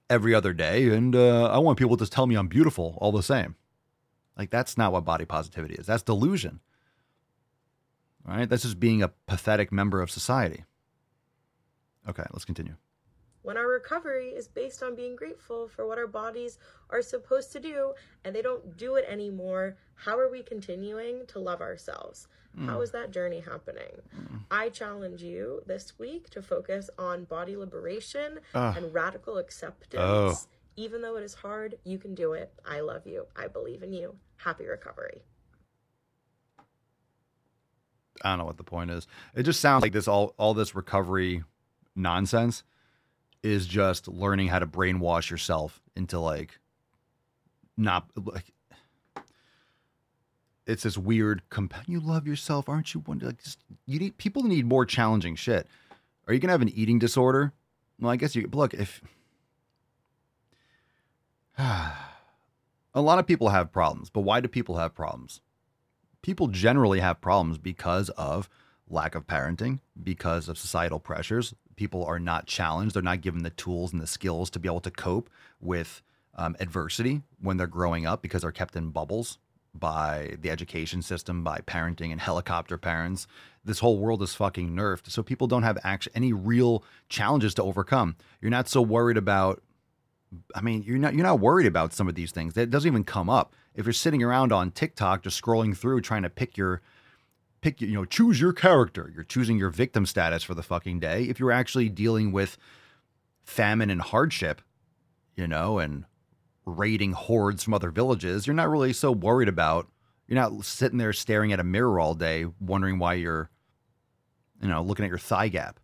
[0.08, 3.12] every other day, and uh, I want people to just tell me I'm beautiful all
[3.12, 3.56] the same.
[4.36, 5.86] Like, that's not what body positivity is.
[5.86, 6.60] That's delusion.
[8.26, 8.48] All right.
[8.48, 10.64] That's just being a pathetic member of society.
[12.08, 12.76] Okay, let's continue.
[13.42, 16.58] When our recovery is based on being grateful for what our bodies
[16.90, 17.92] are supposed to do
[18.24, 22.28] and they don't do it anymore, how are we continuing to love ourselves?
[22.58, 22.66] Mm.
[22.66, 24.02] How is that journey happening?
[24.16, 24.40] Mm.
[24.50, 28.74] I challenge you this week to focus on body liberation uh.
[28.76, 29.94] and radical acceptance.
[29.96, 30.36] Oh.
[30.76, 32.52] Even though it is hard, you can do it.
[32.64, 33.26] I love you.
[33.36, 34.16] I believe in you.
[34.36, 35.22] Happy recovery.
[38.22, 39.06] I don't know what the point is.
[39.34, 41.42] It just sounds like this all all this recovery
[41.96, 42.62] nonsense
[43.42, 46.58] is just learning how to brainwash yourself into like
[47.76, 48.52] not like
[50.66, 53.00] it's this weird comp- you love yourself aren't you?
[53.00, 55.66] One like just, you need people need more challenging shit.
[56.26, 57.52] Are you gonna have an eating disorder?
[58.00, 59.02] Well i guess you look if
[61.58, 61.92] a
[62.94, 65.40] lot of people have problems but why do people have problems?
[66.22, 68.48] People generally have problems because of
[68.88, 71.54] lack of parenting, because of societal pressures.
[71.74, 74.80] People are not challenged, they're not given the tools and the skills to be able
[74.80, 76.02] to cope with
[76.34, 79.38] um, adversity when they're growing up because they're kept in bubbles
[79.74, 83.26] by the education system, by parenting and helicopter parents.
[83.64, 85.10] This whole world is fucking nerfed.
[85.10, 85.78] So people don't have
[86.14, 88.16] any real challenges to overcome.
[88.40, 89.62] You're not so worried about
[90.54, 92.54] I mean, you're not you're not worried about some of these things.
[92.54, 93.54] That doesn't even come up.
[93.74, 96.80] If you're sitting around on TikTok just scrolling through trying to pick your
[97.60, 99.10] pick you know, choose your character.
[99.14, 101.24] You're choosing your victim status for the fucking day.
[101.24, 102.58] If you're actually dealing with
[103.44, 104.62] famine and hardship,
[105.36, 106.04] you know, and
[106.64, 109.88] raiding hordes from other villages, you're not really so worried about
[110.28, 113.50] you're not sitting there staring at a mirror all day wondering why you're
[114.62, 115.80] you know, looking at your thigh gap.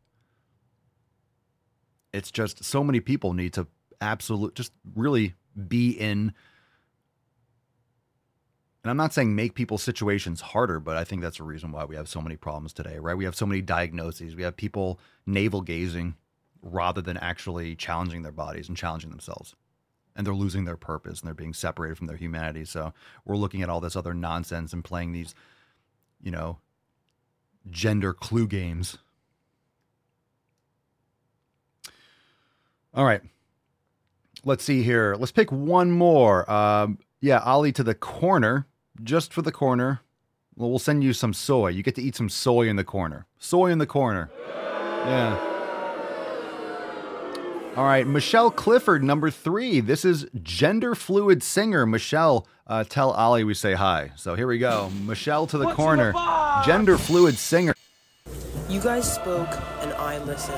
[2.12, 3.66] It's just so many people need to
[4.00, 5.34] absolute just really
[5.66, 6.32] be in
[8.84, 11.84] And I'm not saying make people's situations harder, but I think that's the reason why
[11.84, 13.16] we have so many problems today, right?
[13.16, 14.36] We have so many diagnoses.
[14.36, 16.14] We have people navel gazing
[16.62, 19.54] rather than actually challenging their bodies and challenging themselves.
[20.18, 22.64] And they're losing their purpose and they're being separated from their humanity.
[22.64, 22.92] So
[23.24, 25.32] we're looking at all this other nonsense and playing these,
[26.20, 26.58] you know,
[27.70, 28.98] gender clue games.
[32.92, 33.22] All right.
[34.44, 35.14] Let's see here.
[35.16, 36.50] Let's pick one more.
[36.50, 38.66] Um, yeah, Ollie to the corner,
[39.04, 40.00] just for the corner.
[40.56, 41.68] Well, we'll send you some soy.
[41.68, 43.26] You get to eat some soy in the corner.
[43.38, 44.30] Soy in the corner.
[44.48, 45.57] Yeah.
[47.78, 49.78] All right, Michelle Clifford, number three.
[49.78, 51.86] This is gender fluid singer.
[51.86, 54.10] Michelle, uh, tell Ollie we say hi.
[54.16, 54.90] So here we go.
[55.06, 56.10] Michelle to the What's corner.
[56.10, 57.74] the Gender fluid singer.
[58.68, 59.48] You guys spoke
[59.80, 60.56] and I listened.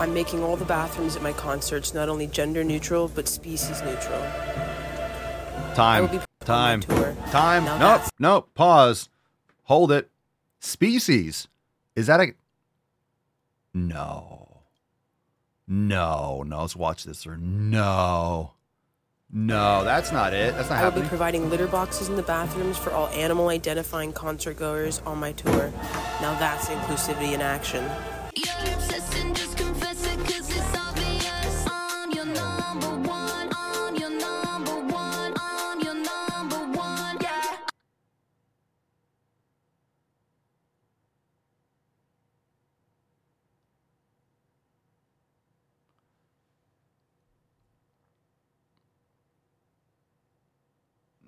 [0.00, 4.20] I'm making all the bathrooms at my concerts not only gender neutral, but species neutral.
[5.74, 6.08] Time.
[6.08, 6.82] be Time.
[6.82, 7.64] Time.
[7.64, 7.80] Now Nope.
[7.80, 8.50] that's- Nope.
[8.54, 9.08] Pause.
[9.62, 10.10] Hold it.
[10.60, 11.48] Species.
[11.96, 12.34] Is that a.
[13.72, 14.51] No.
[15.68, 16.44] No.
[16.46, 16.60] No.
[16.60, 17.26] Let's watch this.
[17.26, 18.52] Or no.
[19.34, 20.54] No, that's not it.
[20.54, 20.92] That's not happening.
[20.92, 25.00] I will be providing litter boxes in the bathrooms for all animal identifying concert goers
[25.06, 25.72] on my tour.
[26.20, 27.82] Now that's inclusivity in action.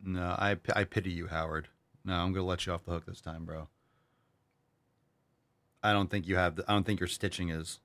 [0.04, 1.68] No, I, I pity you, Howard.
[2.04, 3.68] No, I'm gonna let you off the hook this time, bro.
[5.82, 6.56] I don't think you have.
[6.56, 7.80] The, I don't think your stitching is.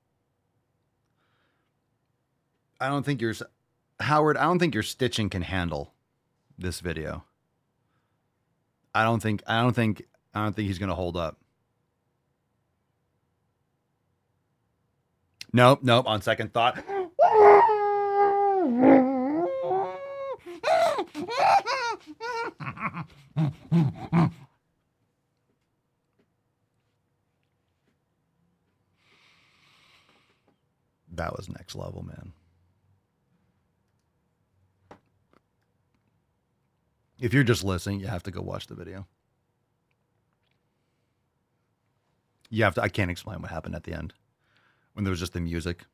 [2.78, 3.34] I don't think your
[4.00, 4.36] Howard.
[4.36, 5.94] I don't think your stitching can handle
[6.58, 7.24] this video.
[8.94, 9.42] I don't think.
[9.46, 10.06] I don't think.
[10.34, 11.38] I don't think he's gonna hold up.
[15.52, 15.80] Nope.
[15.82, 16.06] Nope.
[16.06, 16.82] On second thought.
[31.12, 32.32] That was next level, man.
[37.18, 39.06] If you're just listening, you have to go watch the video.
[42.48, 42.82] You have to.
[42.82, 44.14] I can't explain what happened at the end
[44.94, 45.84] when there was just the music.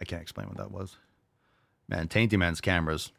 [0.00, 0.96] I can't explain what that was.
[1.88, 3.12] Man, Tainty Man's cameras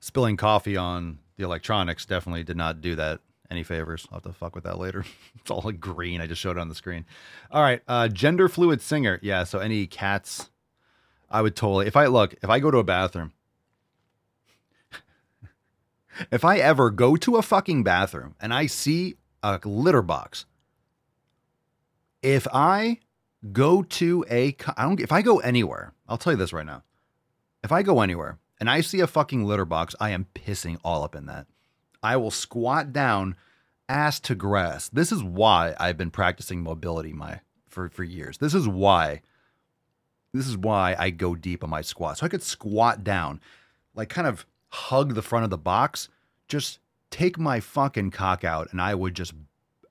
[0.00, 3.20] spilling coffee on the electronics definitely did not do that
[3.50, 4.06] any favors.
[4.10, 5.04] I'll have to fuck with that later.
[5.40, 6.20] it's all like green.
[6.20, 7.06] I just showed it on the screen.
[7.50, 7.80] All right.
[7.88, 9.18] Uh, gender fluid singer.
[9.22, 9.44] Yeah.
[9.44, 10.50] So any cats,
[11.30, 13.32] I would totally, if I look, if I go to a bathroom,
[16.30, 20.44] if I ever go to a fucking bathroom and I see a litter box,
[22.22, 22.98] if I
[23.52, 26.82] go to a, I don't, if I go anywhere, I'll tell you this right now.
[27.62, 31.04] If I go anywhere and I see a fucking litter box, I am pissing all
[31.04, 31.46] up in that.
[32.02, 33.36] I will squat down
[33.88, 34.88] ass to grass.
[34.88, 38.38] This is why I've been practicing mobility my for for years.
[38.38, 39.22] This is why
[40.32, 42.18] this is why I go deep on my squat.
[42.18, 43.40] So I could squat down,
[43.94, 46.08] like kind of hug the front of the box,
[46.46, 46.80] just
[47.10, 49.32] take my fucking cock out and I would just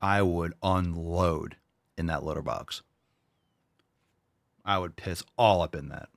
[0.02, 1.58] I would unload
[1.98, 2.84] in that litter box.
[4.64, 6.10] I would piss all up in that.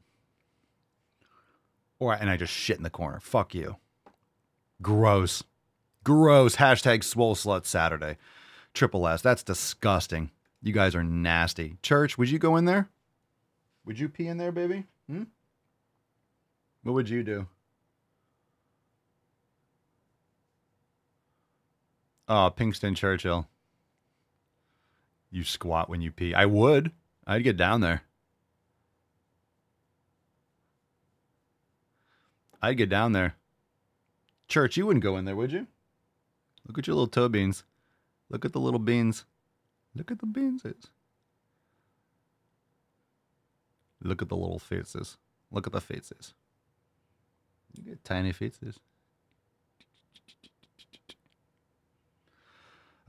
[2.01, 3.21] Or and I just shit in the corner.
[3.21, 3.77] Fuck you.
[4.83, 5.45] Gross.
[6.03, 6.57] Gross.
[6.57, 8.17] Hashtag swole slut Saturday.
[8.75, 9.23] Triple S.
[9.23, 10.31] That's disgusting.
[10.63, 11.77] You guys are nasty.
[11.83, 12.89] Church, would you go in there?
[13.85, 14.85] Would you pee in there, baby?
[15.09, 15.25] Hmm?
[16.83, 17.47] What would you do?
[22.29, 23.49] Oh, Pinkston Churchill.
[25.31, 26.35] You squat when you pee.
[26.35, 26.93] I would.
[27.27, 28.03] I'd get down there.
[32.63, 33.37] I'd get down there.
[34.49, 35.67] Church, you wouldn't go in there, would you?
[36.67, 37.65] Look at your little toe beans.
[38.29, 39.25] Look at the little beans.
[39.95, 40.65] Look at the beans.
[44.03, 45.17] Look at the little faces.
[45.51, 46.35] Look at the faces.
[47.77, 48.79] You get tiny faces.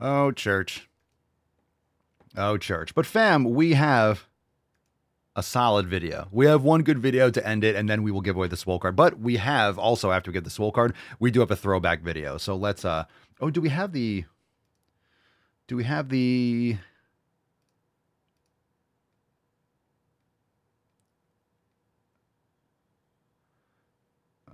[0.00, 0.88] Oh, church.
[2.36, 2.94] Oh, church.
[2.94, 4.26] But fam, we have
[5.34, 6.28] a solid video.
[6.30, 8.56] We have one good video to end it, and then we will give away the
[8.56, 8.96] swole card.
[8.96, 12.02] But we have also, after we get the swole card, we do have a throwback
[12.02, 12.36] video.
[12.38, 13.04] So let's uh
[13.40, 14.24] oh, do we have the
[15.68, 16.76] do we have the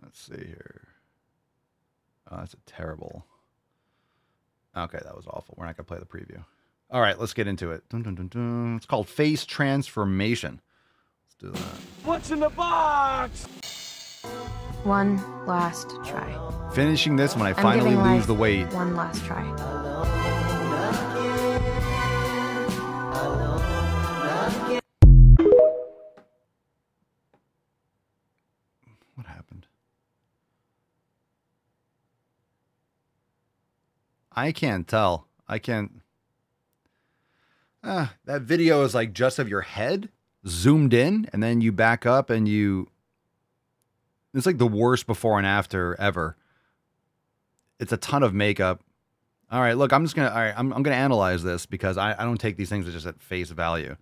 [0.02, 0.88] let's see here.
[2.30, 3.24] Oh, that's a terrible.
[4.76, 5.54] Okay, that was awful.
[5.58, 6.44] We're not gonna play the preview.
[6.90, 7.86] All right, let's get into it.
[7.88, 8.76] Dun, dun, dun.
[8.76, 10.60] It's called Face Transformation.
[11.40, 11.74] Let's do that.
[12.04, 13.44] What's in the box?
[14.82, 16.70] One last try.
[16.72, 18.72] Finishing this when I I'm finally giving lose life the weight.
[18.72, 19.44] One last try.
[29.14, 29.66] What happened?
[34.32, 35.28] I can't tell.
[35.46, 36.00] I can't.
[37.84, 40.08] Ah, that video is like just of your head
[40.46, 42.88] zoomed in, and then you back up and you.
[44.34, 46.36] It's like the worst before and after ever.
[47.80, 48.82] It's a ton of makeup.
[49.50, 50.28] All right, look, I'm just gonna.
[50.28, 53.06] All right, I'm I'm gonna analyze this because I I don't take these things just
[53.06, 53.96] at face value.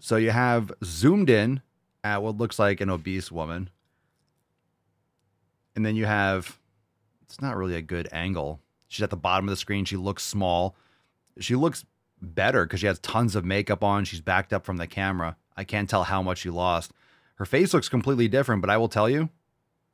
[0.00, 1.60] So you have zoomed in
[2.04, 3.70] at what looks like an obese woman.
[5.74, 6.58] And then you have
[7.22, 8.60] it's not really a good angle.
[8.88, 9.84] She's at the bottom of the screen.
[9.84, 10.76] She looks small.
[11.38, 11.84] She looks
[12.20, 14.04] better because she has tons of makeup on.
[14.04, 15.36] She's backed up from the camera.
[15.56, 16.92] I can't tell how much she lost.
[17.36, 19.30] Her face looks completely different, but I will tell you,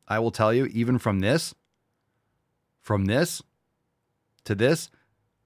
[0.09, 1.55] I will tell you, even from this,
[2.81, 3.43] from this
[4.45, 4.91] to this,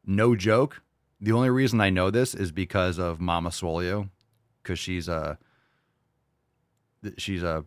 [0.04, 0.82] no joke.
[1.20, 4.10] The only reason I know this is because of Mama Swolio,
[4.62, 5.38] because she's a
[7.16, 7.64] she's a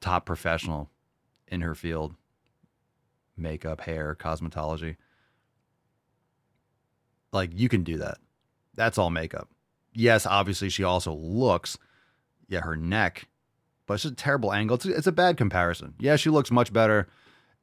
[0.00, 0.90] top professional
[1.48, 2.14] in her field
[3.36, 4.96] makeup, hair, cosmetology.
[7.34, 8.18] Like you can do that.
[8.74, 9.48] That's all makeup.
[9.92, 11.76] Yes, obviously she also looks,
[12.48, 13.28] yeah, her neck,
[13.86, 14.76] but it's just a terrible angle.
[14.76, 15.94] It's, it's a bad comparison.
[15.98, 17.08] Yeah, she looks much better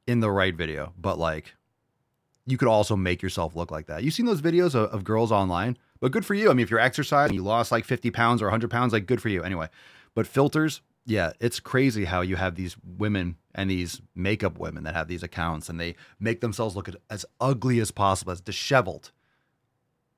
[0.06, 1.56] in the right video, but like
[2.46, 4.04] you could also make yourself look like that.
[4.04, 6.50] You've seen those videos of, of girls online, but good for you.
[6.50, 9.22] I mean, if you're exercising, you lost like 50 pounds or 100 pounds, like good
[9.22, 9.42] for you.
[9.42, 9.70] Anyway,
[10.14, 14.96] but filters, yeah, it's crazy how you have these women and these makeup women that
[14.96, 19.12] have these accounts and they make themselves look as ugly as possible, as disheveled.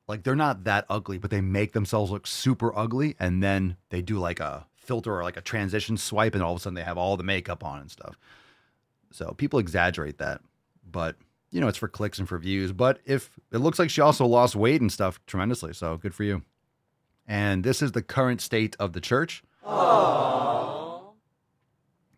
[0.08, 3.16] Like they're not that ugly, but they make themselves look super ugly.
[3.20, 6.58] And then they do like a filter or like a transition swipe, and all of
[6.58, 8.18] a sudden they have all the makeup on and stuff.
[9.12, 10.42] So people exaggerate that.
[10.90, 11.16] But,
[11.52, 12.72] you know, it's for clicks and for views.
[12.74, 15.74] But if it looks like she also lost weight and stuff tremendously.
[15.74, 16.42] So good for you.
[17.28, 19.44] And this is the current state of the church.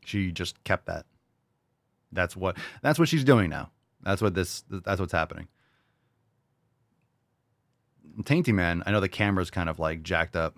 [0.05, 1.05] She just kept that.
[2.11, 3.71] That's what that's what she's doing now.
[4.01, 5.47] That's what this that's what's happening.
[8.23, 10.57] Tainty Man, I know the camera's kind of like jacked up.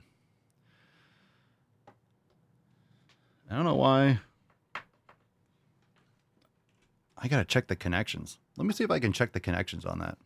[3.50, 4.20] I don't know why.
[7.18, 8.38] I gotta check the connections.
[8.58, 10.18] Let me see if I can check the connections on that.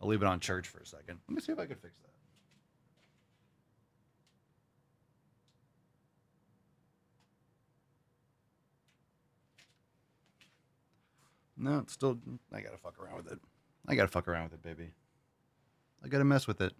[0.00, 1.18] I'll leave it on church for a second.
[1.28, 2.10] Let me see if I can fix that.
[11.56, 12.18] No, it's still.
[12.52, 13.38] I gotta fuck around with it.
[13.86, 14.92] I gotta fuck around with it, baby.
[16.04, 16.72] I gotta mess with it.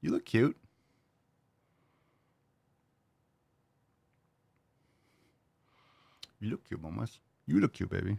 [0.00, 0.56] You look cute.
[6.40, 7.18] You look cute, mamas.
[7.46, 8.18] You look cute, baby.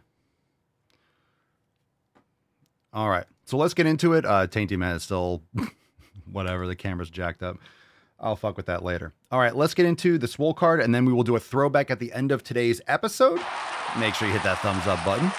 [2.91, 4.25] All right, so let's get into it.
[4.25, 5.43] Uh, Tainty Man is still
[6.31, 6.67] whatever.
[6.67, 7.57] The camera's jacked up.
[8.19, 9.13] I'll fuck with that later.
[9.31, 11.91] All right, let's get into the swole card, and then we will do a throwback
[11.91, 13.39] at the end of today's episode.
[13.99, 15.31] Make sure you hit that thumbs up button.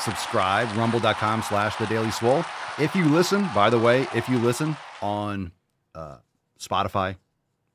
[0.00, 2.44] Subscribe, rumble.com slash the daily swole.
[2.80, 5.52] If you listen, by the way, if you listen on
[5.94, 6.16] uh,
[6.58, 7.16] Spotify,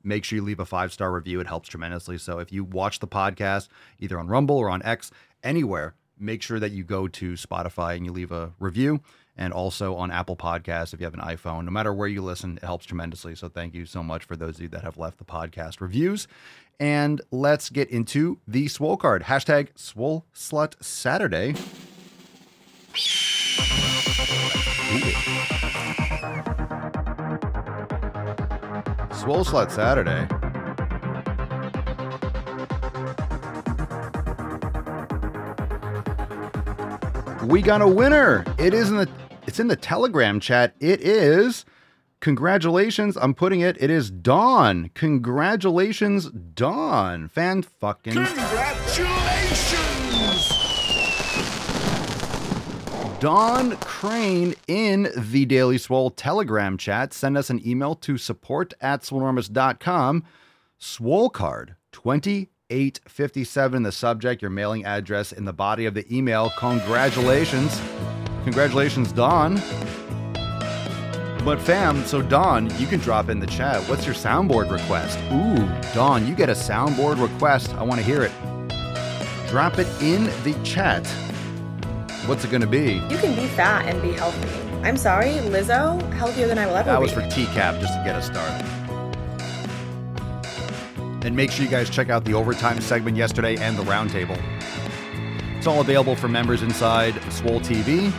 [0.03, 1.39] make sure you leave a five star review.
[1.39, 2.17] It helps tremendously.
[2.17, 3.67] So if you watch the podcast
[3.99, 5.11] either on Rumble or on X,
[5.43, 8.99] anywhere, make sure that you go to Spotify and you leave a review.
[9.37, 12.57] And also on Apple Podcasts, if you have an iPhone, no matter where you listen,
[12.57, 13.35] it helps tremendously.
[13.35, 16.27] So thank you so much for those of you that have left the podcast reviews.
[16.79, 19.25] And let's get into the Swole card.
[19.25, 21.53] Hashtag Swole Slut Saturday.
[29.15, 30.27] Swole Slut Saturday.
[37.47, 38.45] We got a winner.
[38.59, 39.09] It is in the
[39.47, 40.75] it's in the Telegram chat.
[40.79, 41.65] It is
[42.19, 43.17] congratulations.
[43.17, 43.77] I'm putting it.
[43.79, 44.91] It is Dawn.
[44.93, 47.27] Congratulations, Dawn.
[47.29, 49.24] Fan fucking Congratulations!
[53.25, 57.11] Dawn Crane in the Daily Swole Telegram chat.
[57.11, 60.23] Send us an email to support at swolenormous.com.
[60.77, 66.53] Swole card 2857 in the subject, your mailing address in the body of the email.
[66.59, 67.81] Congratulations.
[68.43, 69.55] Congratulations, Dawn.
[71.43, 73.81] But fam, so Dawn, you can drop in the chat.
[73.89, 75.17] What's your soundboard request?
[75.31, 77.73] Ooh, Dawn, you get a soundboard request.
[77.73, 78.31] I want to hear it.
[79.49, 81.11] Drop it in the chat.
[82.27, 82.93] What's it going to be?
[83.07, 84.49] You can be fat and be healthy.
[84.81, 86.91] I'm sorry, Lizzo, healthier than I will ever be.
[86.91, 87.03] That be.
[87.03, 88.65] was for TCAP just to get us started.
[91.23, 94.41] And make sure you guys check out the overtime segment yesterday and the roundtable.
[95.55, 98.11] It's all available for members inside Swole TV.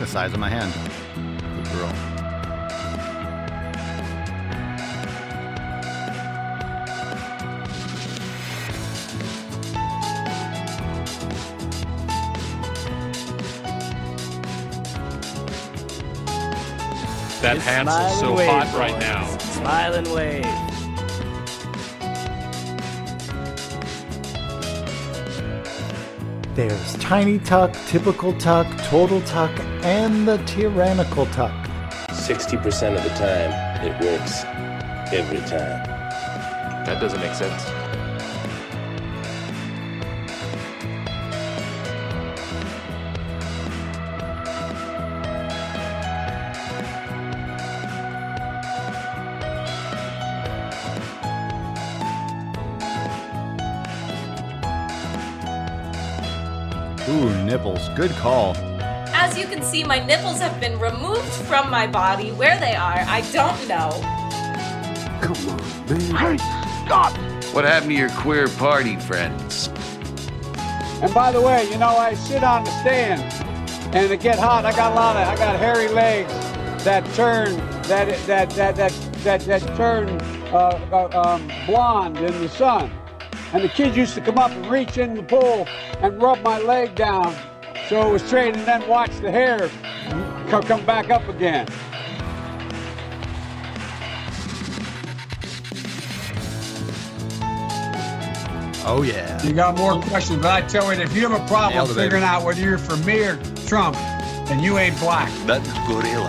[0.00, 1.03] The size of my hand.
[17.44, 19.26] That hat is so hot right now.
[19.36, 20.46] Smile and wave.
[26.54, 29.50] There's Tiny Tuck, Typical Tuck, Total Tuck,
[29.82, 31.52] and the Tyrannical Tuck.
[32.08, 33.52] 60% of the time,
[33.84, 34.44] it works
[35.12, 35.84] every time.
[36.86, 37.73] That doesn't make sense.
[57.94, 58.56] Good call.
[59.14, 62.32] As you can see, my nipples have been removed from my body.
[62.32, 63.90] Where they are, I don't know.
[65.22, 66.38] Come on, man.
[66.38, 67.12] Hey, stop!
[67.54, 69.68] What happened to your queer party friends?
[71.00, 73.22] And by the way, you know, I sit on the stand,
[73.94, 76.32] and to get hot, I got a lot of, I got hairy legs
[76.82, 78.92] that turn, that that that that
[79.22, 80.08] that, that turn
[80.52, 82.90] uh, uh, um, blonde in the sun.
[83.52, 85.68] And the kids used to come up and reach in the pool
[86.00, 87.36] and rub my leg down,
[87.88, 89.70] so it was straight, and then watch the hair
[90.62, 91.66] come back up again.
[98.86, 99.42] Oh, yeah.
[99.42, 101.94] You got more questions, but I tell you, if you have a problem Nailed it,
[101.94, 102.04] baby.
[102.04, 103.96] figuring out whether you're for me or Trump,
[104.46, 105.32] then you ain't black.
[105.46, 106.28] That gorilla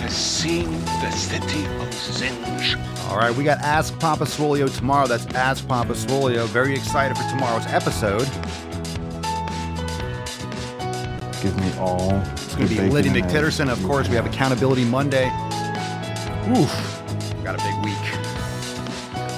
[0.00, 3.08] has seen the city of Zinj.
[3.10, 5.06] All right, we got Ask Papa Swolio tomorrow.
[5.06, 6.46] That's Ask Papa Swolio.
[6.46, 8.28] Very excited for tomorrow's episode.
[11.40, 12.20] Give me all.
[12.32, 13.70] It's going to be Liddy McTitterson.
[13.70, 15.28] Of course, we have Accountability Monday.
[16.48, 16.70] Oof.
[17.42, 17.96] Got a big week.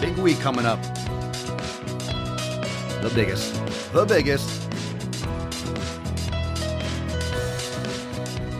[0.00, 0.82] Big week coming up.
[3.02, 3.54] The biggest.
[3.92, 4.62] The biggest.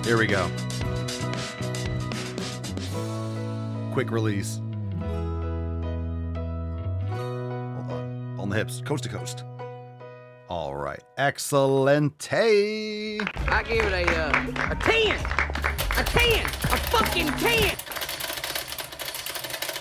[0.05, 0.49] Here we go.
[3.93, 4.61] Quick release.
[7.11, 8.37] Hold on.
[8.39, 9.45] On the hips, coast to coast.
[10.53, 11.03] All right.
[11.17, 12.29] Excellent.
[12.31, 15.19] I give it a, uh, a 10.
[15.97, 16.45] A 10.
[16.45, 17.75] A fucking 10.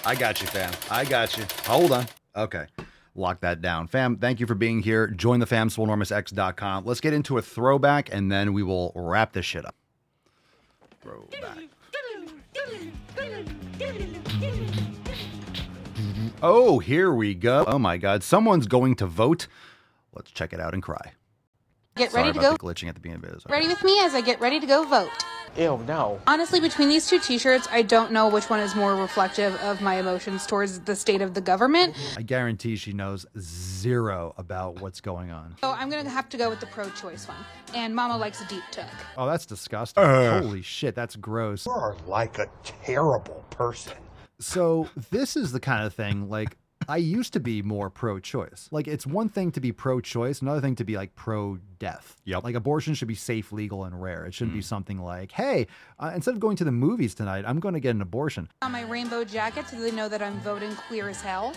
[0.06, 0.72] I got you, fam.
[0.90, 1.44] I got you.
[1.66, 2.08] Hold on.
[2.38, 2.68] Okay.
[3.16, 3.88] Lock that down.
[3.88, 5.08] Fam, thank you for being here.
[5.08, 6.86] Join the fam, swolenormousx.com.
[6.86, 9.76] Let's get into a throwback and then we will wrap this shit up.
[11.02, 11.58] Throwback.
[16.42, 17.66] Oh, here we go.
[17.68, 18.24] Oh my God.
[18.24, 19.48] Someone's going to vote.
[20.14, 21.14] Let's check it out and cry.
[21.96, 22.68] Get Sorry ready to about go.
[22.68, 23.44] the glitching at the beginning of it.
[23.50, 25.10] Ready with me as I get ready to go vote.
[25.58, 26.22] Ew, no.
[26.26, 29.96] Honestly, between these two t-shirts, I don't know which one is more reflective of my
[29.96, 31.94] emotions towards the state of the government.
[32.16, 35.58] I guarantee she knows zero about what's going on.
[35.60, 37.38] So I'm gonna have to go with the pro-choice one.
[37.76, 38.88] And Mama likes a deep tuck.
[39.18, 40.02] Oh, that's disgusting.
[40.02, 40.44] Ugh.
[40.44, 41.66] Holy shit, that's gross.
[41.66, 43.98] You are like a terrible person.
[44.40, 46.58] So this is the kind of thing like
[46.88, 48.70] I used to be more pro-choice.
[48.72, 52.18] Like it's one thing to be pro-choice, another thing to be like pro-death.
[52.26, 52.44] Yep.
[52.44, 54.26] Like abortion should be safe, legal, and rare.
[54.26, 55.68] It shouldn't be something like, hey,
[56.00, 58.50] uh, instead of going to the movies tonight, I'm going to get an abortion.
[58.62, 61.54] On my rainbow jacket so they know that I'm voting queer as hell.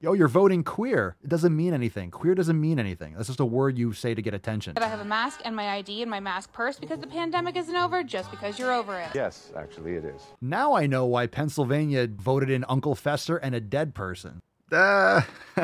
[0.00, 1.14] Yo, you're voting queer.
[1.22, 2.10] It doesn't mean anything.
[2.10, 3.14] Queer doesn't mean anything.
[3.14, 4.74] That's just a word you say to get attention.
[4.74, 7.56] That I have a mask and my ID and my mask purse because the pandemic
[7.56, 9.10] isn't over just because you're over it.
[9.14, 10.20] Yes, actually, it is.
[10.40, 14.42] Now I know why Pennsylvania voted in Uncle Fester and a dead person.
[14.72, 15.22] Uh,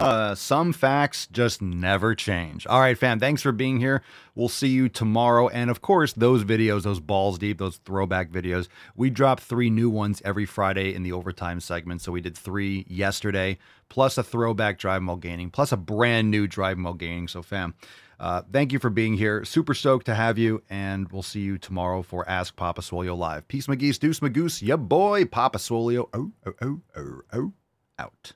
[0.00, 2.66] uh, some facts just never change.
[2.66, 4.02] All right, fam, thanks for being here.
[4.34, 5.48] We'll see you tomorrow.
[5.48, 9.90] And of course, those videos, those balls deep, those throwback videos, we drop three new
[9.90, 12.02] ones every Friday in the overtime segment.
[12.02, 16.46] So we did three yesterday, plus a throwback drive while gaining, plus a brand new
[16.46, 17.28] drive while gaining.
[17.28, 17.74] So, fam,
[18.20, 19.44] uh, thank you for being here.
[19.44, 23.46] Super stoked to have you, and we'll see you tomorrow for Ask Papa Swolio Live.
[23.48, 27.52] Peace, McGee's, Deuce, Magoose, ya boy, Papa Swolio, oh, oh, oh, oh, oh,
[27.98, 28.32] out.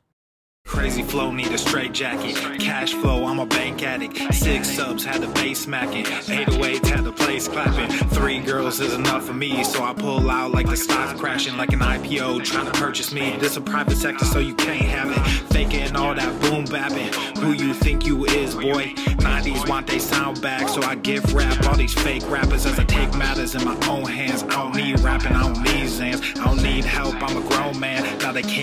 [0.82, 2.34] Crazy flow, need a straight jacket.
[2.58, 4.16] Cash flow, I'm a bank addict.
[4.34, 6.04] Six subs, had the bass smacking.
[6.04, 7.88] 808s, had the place clapping.
[8.08, 11.72] Three girls is enough for me, so I pull out like the stock crashing, like
[11.72, 13.36] an IPO trying to purchase me.
[13.38, 15.20] This a private sector, so you can't have it.
[15.52, 17.14] Faking all that boom bapping.
[17.38, 18.94] Who you think you is, boy?
[19.22, 22.84] 90s want they sound back, so I give rap all these fake rappers as I
[22.84, 24.42] take matters in my own hands.
[24.42, 26.36] I don't need rapping, I don't need Zans.
[26.40, 28.18] I don't need help, I'm a grown man.
[28.18, 28.62] Now they can't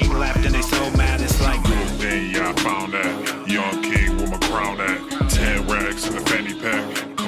[1.99, 3.47] then yeah, I found that.
[3.47, 5.29] Young king with my crown at.
[5.29, 7.18] Ten racks in the fanny pack.